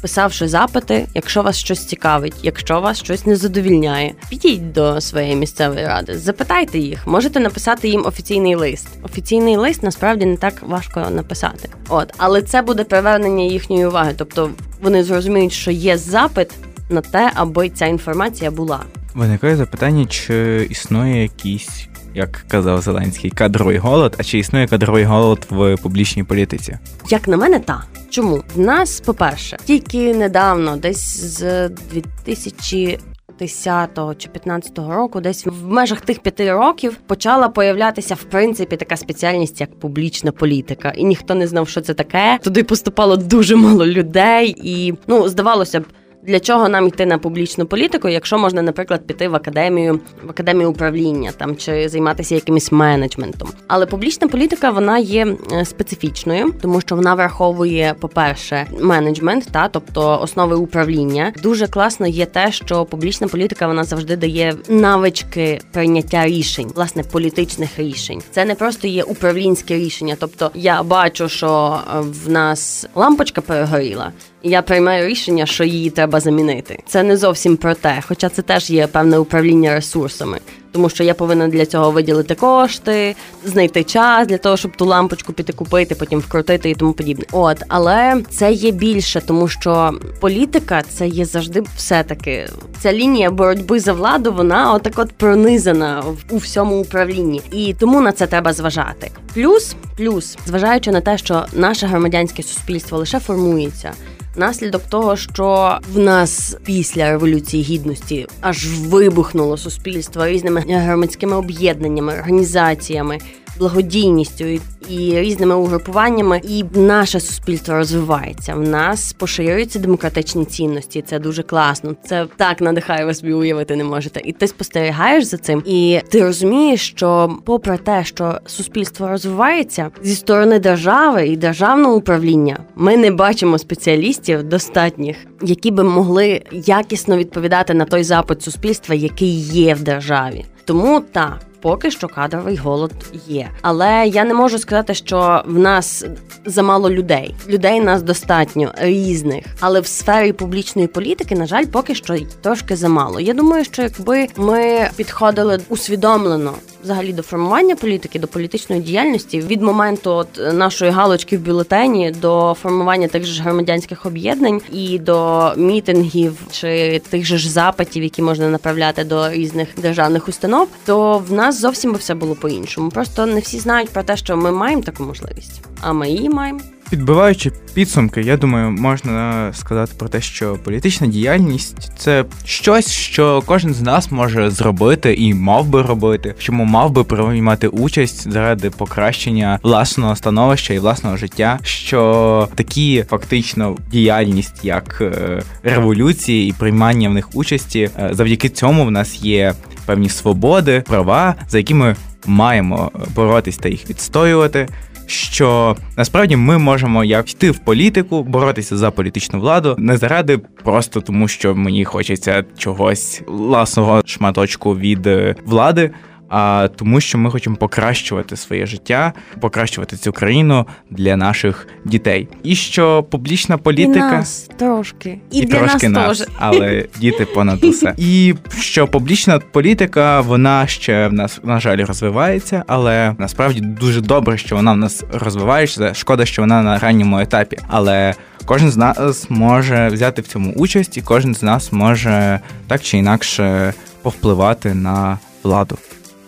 писавши 0.00 0.48
запити, 0.48 1.06
якщо 1.14 1.42
вас 1.42 1.56
щось 1.56 1.86
цікавить, 1.86 2.34
якщо 2.42 2.80
вас 2.80 2.98
щось 2.98 3.26
не 3.26 3.36
задовільняє, 3.36 4.14
підіть 4.30 4.72
до 4.72 5.00
своєї 5.00 5.36
місцевої 5.36 5.86
ради, 5.86 6.18
запитайте 6.18 6.78
їх, 6.78 7.06
можете 7.06 7.40
написати 7.40 7.88
їм 7.88 8.06
офіційний 8.06 8.54
лист. 8.54 8.88
Офіційний 9.02 9.56
лист 9.56 9.82
насправді 9.82 10.26
не 10.26 10.36
так 10.36 10.62
важко 10.62 11.06
написати. 11.10 11.68
От, 11.88 12.12
але 12.16 12.42
це 12.42 12.62
буде 12.62 12.84
привернення 12.84 13.44
їхньої 13.44 13.86
уваги, 13.86 14.14
тобто 14.16 14.50
вони 14.82 15.04
зрозуміють, 15.04 15.52
що 15.52 15.70
є 15.70 15.98
запит 15.98 16.50
на 16.90 17.00
те, 17.00 17.30
аби 17.34 17.68
ця 17.70 17.86
інформація 17.86 18.50
була. 18.50 18.80
Виникає 19.14 19.56
запитання, 19.56 20.06
чи 20.06 20.66
існує 20.70 21.22
якийсь, 21.22 21.88
як 22.14 22.44
казав 22.48 22.80
Зеленський, 22.80 23.30
кадровий 23.30 23.78
голод, 23.78 24.16
а 24.18 24.22
чи 24.22 24.38
існує 24.38 24.66
кадровий 24.66 25.04
голод 25.04 25.46
в 25.50 25.76
публічній 25.76 26.24
політиці? 26.24 26.78
Як 27.08 27.28
на 27.28 27.36
мене, 27.36 27.58
так. 27.58 27.86
Чому 28.10 28.42
в 28.54 28.58
нас, 28.60 29.00
по-перше, 29.00 29.56
тільки 29.64 30.14
недавно, 30.14 30.76
десь 30.76 31.20
з 31.38 31.68
2000 31.68 32.98
10 33.38 33.98
чи 34.18 34.28
15 34.28 34.78
року, 34.78 35.20
десь 35.20 35.46
в 35.46 35.66
межах 35.66 36.00
тих 36.00 36.20
п'яти 36.20 36.52
років 36.52 36.96
почала 37.06 37.48
появлятися 37.48 38.14
в 38.14 38.22
принципі 38.22 38.76
така 38.76 38.96
спеціальність, 38.96 39.60
як 39.60 39.80
публічна 39.80 40.32
політика, 40.32 40.90
і 40.90 41.04
ніхто 41.04 41.34
не 41.34 41.46
знав, 41.46 41.68
що 41.68 41.80
це 41.80 41.94
таке. 41.94 42.38
Туди 42.42 42.64
поступало 42.64 43.16
дуже 43.16 43.56
мало 43.56 43.86
людей, 43.86 44.54
і 44.62 44.94
ну 45.06 45.28
здавалося 45.28 45.80
б. 45.80 45.84
Для 46.26 46.40
чого 46.40 46.68
нам 46.68 46.86
йти 46.86 47.06
на 47.06 47.18
публічну 47.18 47.66
політику, 47.66 48.08
якщо 48.08 48.38
можна, 48.38 48.62
наприклад, 48.62 49.06
піти 49.06 49.28
в 49.28 49.34
академію 49.34 50.00
в 50.26 50.30
академію 50.30 50.70
управління 50.70 51.32
там 51.36 51.56
чи 51.56 51.88
займатися 51.88 52.34
якимось 52.34 52.72
менеджментом? 52.72 53.48
Але 53.66 53.86
публічна 53.86 54.28
політика 54.28 54.70
вона 54.70 54.98
є 54.98 55.36
е, 55.52 55.64
специфічною, 55.64 56.54
тому 56.62 56.80
що 56.80 56.96
вона 56.96 57.14
враховує, 57.14 57.94
по-перше, 58.00 58.66
менеджмент, 58.80 59.48
та 59.52 59.68
тобто 59.68 60.20
основи 60.20 60.56
управління. 60.56 61.32
Дуже 61.42 61.66
класно 61.66 62.06
є 62.06 62.26
те, 62.26 62.52
що 62.52 62.84
публічна 62.84 63.28
політика 63.28 63.66
вона 63.66 63.84
завжди 63.84 64.16
дає 64.16 64.54
навички 64.68 65.60
прийняття 65.72 66.26
рішень, 66.26 66.72
власне, 66.74 67.02
політичних 67.02 67.78
рішень. 67.78 68.22
Це 68.30 68.44
не 68.44 68.54
просто 68.54 68.88
є 68.88 69.02
управлінське 69.02 69.74
рішення. 69.74 70.16
Тобто 70.20 70.50
я 70.54 70.82
бачу, 70.82 71.28
що 71.28 71.80
е, 71.96 72.00
в 72.00 72.30
нас 72.30 72.86
лампочка 72.94 73.40
перегоріла 73.40 74.12
я 74.44 74.62
приймаю 74.62 75.08
рішення, 75.08 75.46
що 75.46 75.64
її 75.64 75.90
треба 75.90 76.20
замінити. 76.20 76.78
Це 76.86 77.02
не 77.02 77.16
зовсім 77.16 77.56
про 77.56 77.74
те, 77.74 78.02
хоча 78.08 78.28
це 78.28 78.42
теж 78.42 78.70
є 78.70 78.86
певне 78.86 79.18
управління 79.18 79.74
ресурсами 79.74 80.38
тому 80.74 80.88
що 80.88 81.04
я 81.04 81.14
повинна 81.14 81.48
для 81.48 81.66
цього 81.66 81.90
виділити 81.90 82.34
кошти, 82.34 83.16
знайти 83.44 83.84
час 83.84 84.28
для 84.28 84.38
того, 84.38 84.56
щоб 84.56 84.76
ту 84.76 84.84
лампочку 84.84 85.32
піти 85.32 85.52
купити, 85.52 85.94
потім 85.94 86.20
вкрутити 86.20 86.70
і 86.70 86.74
тому 86.74 86.92
подібне. 86.92 87.24
От, 87.32 87.62
але 87.68 88.22
це 88.30 88.52
є 88.52 88.70
більше, 88.70 89.20
тому 89.20 89.48
що 89.48 89.92
політика 90.20 90.82
це 90.88 91.08
є 91.08 91.24
завжди 91.24 91.62
все-таки 91.76 92.48
ця 92.80 92.92
лінія 92.92 93.30
боротьби 93.30 93.80
за 93.80 93.92
владу. 93.92 94.32
Вона 94.32 94.72
отак 94.72 94.92
от 94.96 95.12
пронизана 95.12 96.04
у 96.30 96.36
всьому 96.36 96.80
управлінні, 96.80 97.42
і 97.52 97.74
тому 97.74 98.00
на 98.00 98.12
це 98.12 98.26
треба 98.26 98.52
зважати. 98.52 99.10
Плюс, 99.34 99.76
плюс, 99.96 100.38
зважаючи 100.46 100.90
на 100.90 101.00
те, 101.00 101.18
що 101.18 101.44
наше 101.52 101.86
громадянське 101.86 102.42
суспільство 102.42 102.98
лише 102.98 103.20
формується 103.20 103.92
наслідок 104.36 104.82
того, 104.82 105.16
що 105.16 105.78
в 105.92 105.98
нас 105.98 106.56
після 106.64 107.10
революції 107.10 107.62
гідності 107.62 108.26
аж 108.40 108.78
вибухнуло 108.78 109.56
суспільство 109.56 110.26
різними 110.26 110.64
громадськими 110.68 111.36
об'єднаннями, 111.36 112.14
організаціями 112.14 113.18
благодійністю 113.58 114.44
і, 114.88 115.20
різними 115.20 115.54
угрупуваннями, 115.54 116.40
і 116.48 116.64
наше 116.74 117.20
суспільство 117.20 117.74
розвивається. 117.74 118.54
В 118.54 118.68
нас 118.68 119.12
поширюються 119.12 119.78
демократичні 119.78 120.44
цінності. 120.44 121.02
Це 121.02 121.18
дуже 121.18 121.42
класно. 121.42 121.94
Це 122.04 122.26
так 122.36 122.60
надихає 122.60 123.04
ви 123.04 123.14
собі 123.14 123.32
уявити 123.32 123.76
не 123.76 123.84
можете. 123.84 124.20
І 124.24 124.32
ти 124.32 124.48
спостерігаєш 124.48 125.24
за 125.24 125.36
цим, 125.36 125.62
і 125.66 126.00
ти 126.10 126.22
розумієш, 126.22 126.88
що, 126.88 127.38
попри 127.44 127.78
те, 127.78 128.04
що 128.04 128.40
суспільство 128.46 129.08
розвивається 129.08 129.90
зі 130.02 130.14
сторони 130.14 130.58
держави 130.58 131.26
і 131.26 131.36
державного 131.36 131.94
управління, 131.94 132.58
ми 132.74 132.96
не 132.96 133.10
бачимо 133.10 133.58
спеціалістів 133.58 134.42
достатніх, 134.42 135.16
які 135.42 135.70
би 135.70 135.84
могли 135.84 136.42
якісно 136.52 137.16
відповідати 137.16 137.74
на 137.74 137.84
той 137.84 138.04
запит 138.04 138.42
суспільства, 138.42 138.94
який 138.94 139.40
є 139.40 139.74
в 139.74 139.82
державі. 139.82 140.44
Тому 140.64 141.02
так 141.12 141.38
поки 141.64 141.90
що 141.90 142.08
кадровий 142.08 142.56
голод 142.56 142.92
є. 143.26 143.48
Але 143.62 144.06
я 144.06 144.24
не 144.24 144.34
можу 144.34 144.58
сказати, 144.58 144.94
що 144.94 145.42
в 145.46 145.58
нас 145.58 146.04
замало 146.44 146.90
людей. 146.90 147.34
Людей 147.48 147.80
нас 147.80 148.02
достатньо 148.02 148.72
різних, 148.76 149.44
але 149.60 149.80
в 149.80 149.86
сфері 149.86 150.32
публічної 150.32 150.88
політики, 150.88 151.34
на 151.34 151.46
жаль, 151.46 151.64
поки 151.64 151.94
що 151.94 152.16
трошки 152.42 152.76
замало. 152.76 153.20
Я 153.20 153.34
думаю, 153.34 153.64
що 153.64 153.82
якби 153.82 154.28
ми 154.36 154.90
підходили 154.96 155.60
усвідомлено 155.68 156.52
взагалі 156.84 157.12
до 157.12 157.22
формування 157.22 157.76
політики, 157.76 158.18
до 158.18 158.28
політичної 158.28 158.82
діяльності 158.82 159.40
від 159.40 159.62
моменту 159.62 160.10
от 160.10 160.28
нашої 160.52 160.90
галочки 160.90 161.38
в 161.38 161.40
бюлетені 161.40 162.10
до 162.10 162.56
формування 162.62 163.08
тих 163.08 163.24
же 163.24 163.42
громадянських 163.42 164.06
об'єднань 164.06 164.60
і 164.72 164.98
до 164.98 165.52
мітингів 165.56 166.38
чи 166.50 167.02
тих 167.10 167.24
же 167.24 167.38
ж 167.38 167.50
запитів, 167.50 168.02
які 168.02 168.22
можна 168.22 168.48
направляти 168.48 169.04
до 169.04 169.30
різних 169.30 169.68
державних 169.76 170.28
установ, 170.28 170.68
то 170.84 171.18
в 171.18 171.32
нас 171.32 171.60
зовсім 171.60 171.92
би 171.92 171.98
все 171.98 172.14
було 172.14 172.34
по-іншому. 172.34 172.90
Просто 172.90 173.26
не 173.26 173.40
всі 173.40 173.58
знають 173.58 173.90
про 173.90 174.02
те, 174.02 174.16
що 174.16 174.36
ми 174.36 174.52
маємо 174.52 174.82
таку 174.82 175.02
можливість, 175.02 175.60
а 175.80 175.92
ми 175.92 176.10
її 176.10 176.28
маємо. 176.28 176.60
Підбиваючи 176.90 177.52
підсумки, 177.74 178.20
я 178.20 178.36
думаю, 178.36 178.70
можна 178.70 179.50
сказати 179.52 179.92
про 179.98 180.08
те, 180.08 180.20
що 180.20 180.54
політична 180.64 181.06
діяльність 181.06 181.92
це 181.98 182.24
щось, 182.44 182.92
що 182.92 183.42
кожен 183.46 183.74
з 183.74 183.80
нас 183.82 184.10
може 184.10 184.50
зробити 184.50 185.14
і 185.14 185.34
мав 185.34 185.66
би 185.66 185.82
робити, 185.82 186.34
в 186.38 186.42
чому 186.42 186.64
мав 186.64 186.90
би 186.90 187.04
приймати 187.04 187.68
участь 187.68 188.30
заради 188.30 188.70
покращення 188.70 189.58
власного 189.62 190.16
становища 190.16 190.74
і 190.74 190.78
власного 190.78 191.16
життя. 191.16 191.58
Що 191.62 192.48
такі 192.54 193.04
фактично 193.10 193.76
діяльність, 193.90 194.64
як 194.64 194.98
е, 195.00 195.42
революції 195.62 196.48
і 196.48 196.52
приймання 196.52 197.08
в 197.08 197.12
них 197.12 197.36
участі, 197.36 197.90
е, 197.98 198.10
завдяки 198.12 198.48
цьому 198.48 198.84
в 198.84 198.90
нас 198.90 199.22
є 199.22 199.54
певні 199.86 200.08
свободи, 200.08 200.84
права, 200.86 201.34
за 201.48 201.58
які 201.58 201.74
ми 201.74 201.96
маємо 202.26 202.90
боротись 203.14 203.56
та 203.56 203.68
їх 203.68 203.90
відстоювати 203.90 204.68
що 205.06 205.76
насправді 205.96 206.36
ми 206.36 206.58
можемо 206.58 207.04
як 207.04 207.30
йти 207.30 207.50
в 207.50 207.58
політику, 207.58 208.22
боротися 208.22 208.76
за 208.76 208.90
політичну 208.90 209.40
владу, 209.40 209.74
не 209.78 209.96
заради 209.96 210.38
просто 210.38 211.00
тому, 211.00 211.28
що 211.28 211.54
мені 211.54 211.84
хочеться 211.84 212.44
чогось 212.58 213.22
власного 213.26 214.02
шматочку 214.06 214.76
від 214.76 215.06
е, 215.06 215.34
влади 215.44 215.90
а 216.28 216.68
тому, 216.76 217.00
що 217.00 217.18
ми 217.18 217.30
хочемо 217.30 217.56
покращувати 217.56 218.36
своє 218.36 218.66
життя, 218.66 219.12
покращувати 219.40 219.96
цю 219.96 220.12
країну 220.12 220.66
для 220.90 221.16
наших 221.16 221.68
дітей. 221.84 222.28
І 222.42 222.54
що 222.54 223.02
публічна 223.02 223.58
політика 223.58 224.08
І 224.08 224.12
нас 224.12 224.50
трошки 224.56 225.18
і, 225.30 225.38
і 225.38 225.44
для 225.44 225.58
трошки 225.58 225.88
нас, 225.88 226.18
нас 226.18 226.28
але 226.38 226.84
діти 227.00 227.24
понад 227.26 227.64
усе. 227.64 227.94
І 227.98 228.34
що 228.58 228.86
публічна 228.88 229.38
політика, 229.38 230.20
вона 230.20 230.66
ще 230.66 231.08
в 231.08 231.12
нас 231.12 231.40
на 231.42 231.60
жаль 231.60 231.84
розвивається, 231.84 232.64
але 232.66 233.14
насправді 233.18 233.60
дуже 233.60 234.00
добре, 234.00 234.38
що 234.38 234.56
вона 234.56 234.72
в 234.72 234.76
нас 234.76 235.04
розвивається. 235.12 235.94
Шкода, 235.94 236.24
що 236.24 236.42
вона 236.42 236.62
на 236.62 236.78
ранньому 236.78 237.18
етапі, 237.18 237.58
але. 237.68 238.14
Кожен 238.46 238.70
з 238.70 238.76
нас 238.76 239.30
може 239.30 239.88
взяти 239.88 240.22
в 240.22 240.26
цьому 240.26 240.52
участь, 240.52 240.96
і 240.96 241.02
кожен 241.02 241.34
з 241.34 241.42
нас 241.42 241.72
може 241.72 242.40
так 242.66 242.82
чи 242.82 242.98
інакше 242.98 243.74
повпливати 244.02 244.74
на 244.74 245.18
владу. 245.42 245.78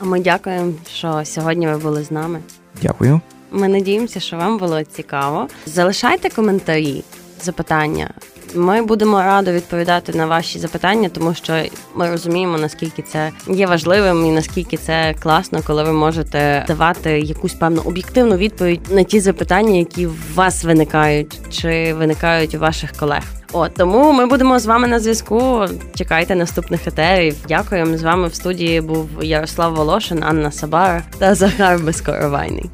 А 0.00 0.04
ми 0.04 0.20
дякуємо, 0.20 0.72
що 0.94 1.22
сьогодні 1.24 1.66
ви 1.66 1.76
були 1.76 2.02
з 2.02 2.10
нами. 2.10 2.40
Дякую. 2.82 3.20
Ми 3.50 3.68
надіємося, 3.68 4.20
що 4.20 4.36
вам 4.36 4.58
було 4.58 4.84
цікаво. 4.84 5.48
Залишайте 5.66 6.30
коментарі, 6.30 7.04
запитання. 7.42 8.10
Ми 8.54 8.82
будемо 8.82 9.18
радо 9.22 9.52
відповідати 9.52 10.12
на 10.12 10.26
ваші 10.26 10.58
запитання, 10.58 11.08
тому 11.08 11.34
що 11.34 11.62
ми 11.94 12.10
розуміємо, 12.10 12.58
наскільки 12.58 13.02
це 13.02 13.30
є 13.48 13.66
важливим 13.66 14.26
і 14.26 14.30
наскільки 14.30 14.76
це 14.76 15.14
класно, 15.22 15.60
коли 15.66 15.84
ви 15.84 15.92
можете 15.92 16.64
давати 16.68 17.20
якусь 17.20 17.54
певну 17.54 17.82
об'єктивну 17.84 18.36
відповідь 18.36 18.80
на 18.90 19.02
ті 19.02 19.20
запитання, 19.20 19.78
які 19.78 20.06
в 20.06 20.34
вас 20.34 20.64
виникають, 20.64 21.40
чи 21.50 21.94
виникають 21.94 22.54
у 22.54 22.58
ваших 22.58 22.92
колег. 22.92 23.22
От 23.52 23.74
тому 23.74 24.12
ми 24.12 24.26
будемо 24.26 24.58
з 24.58 24.66
вами 24.66 24.88
на 24.88 25.00
зв'язку. 25.00 25.64
Чекайте 25.94 26.34
наступних 26.34 26.86
етерів. 26.86 27.36
Дякуємо. 27.48 27.98
З 27.98 28.02
вами 28.02 28.28
в 28.28 28.34
студії 28.34 28.80
був 28.80 29.08
Ярослав 29.22 29.74
Волошин, 29.74 30.22
Анна 30.22 30.52
Сабара 30.52 31.02
та 31.18 31.34
Захар 31.34 31.78
Безкоровайний. 31.78 32.70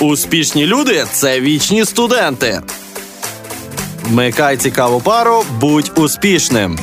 Успішні 0.00 0.66
люди 0.66 1.04
це 1.12 1.40
вічні 1.40 1.84
студенти. 1.84 2.60
Вмикай 4.04 4.56
цікаву 4.56 5.00
пару, 5.00 5.44
будь 5.60 5.92
успішним. 5.96 6.78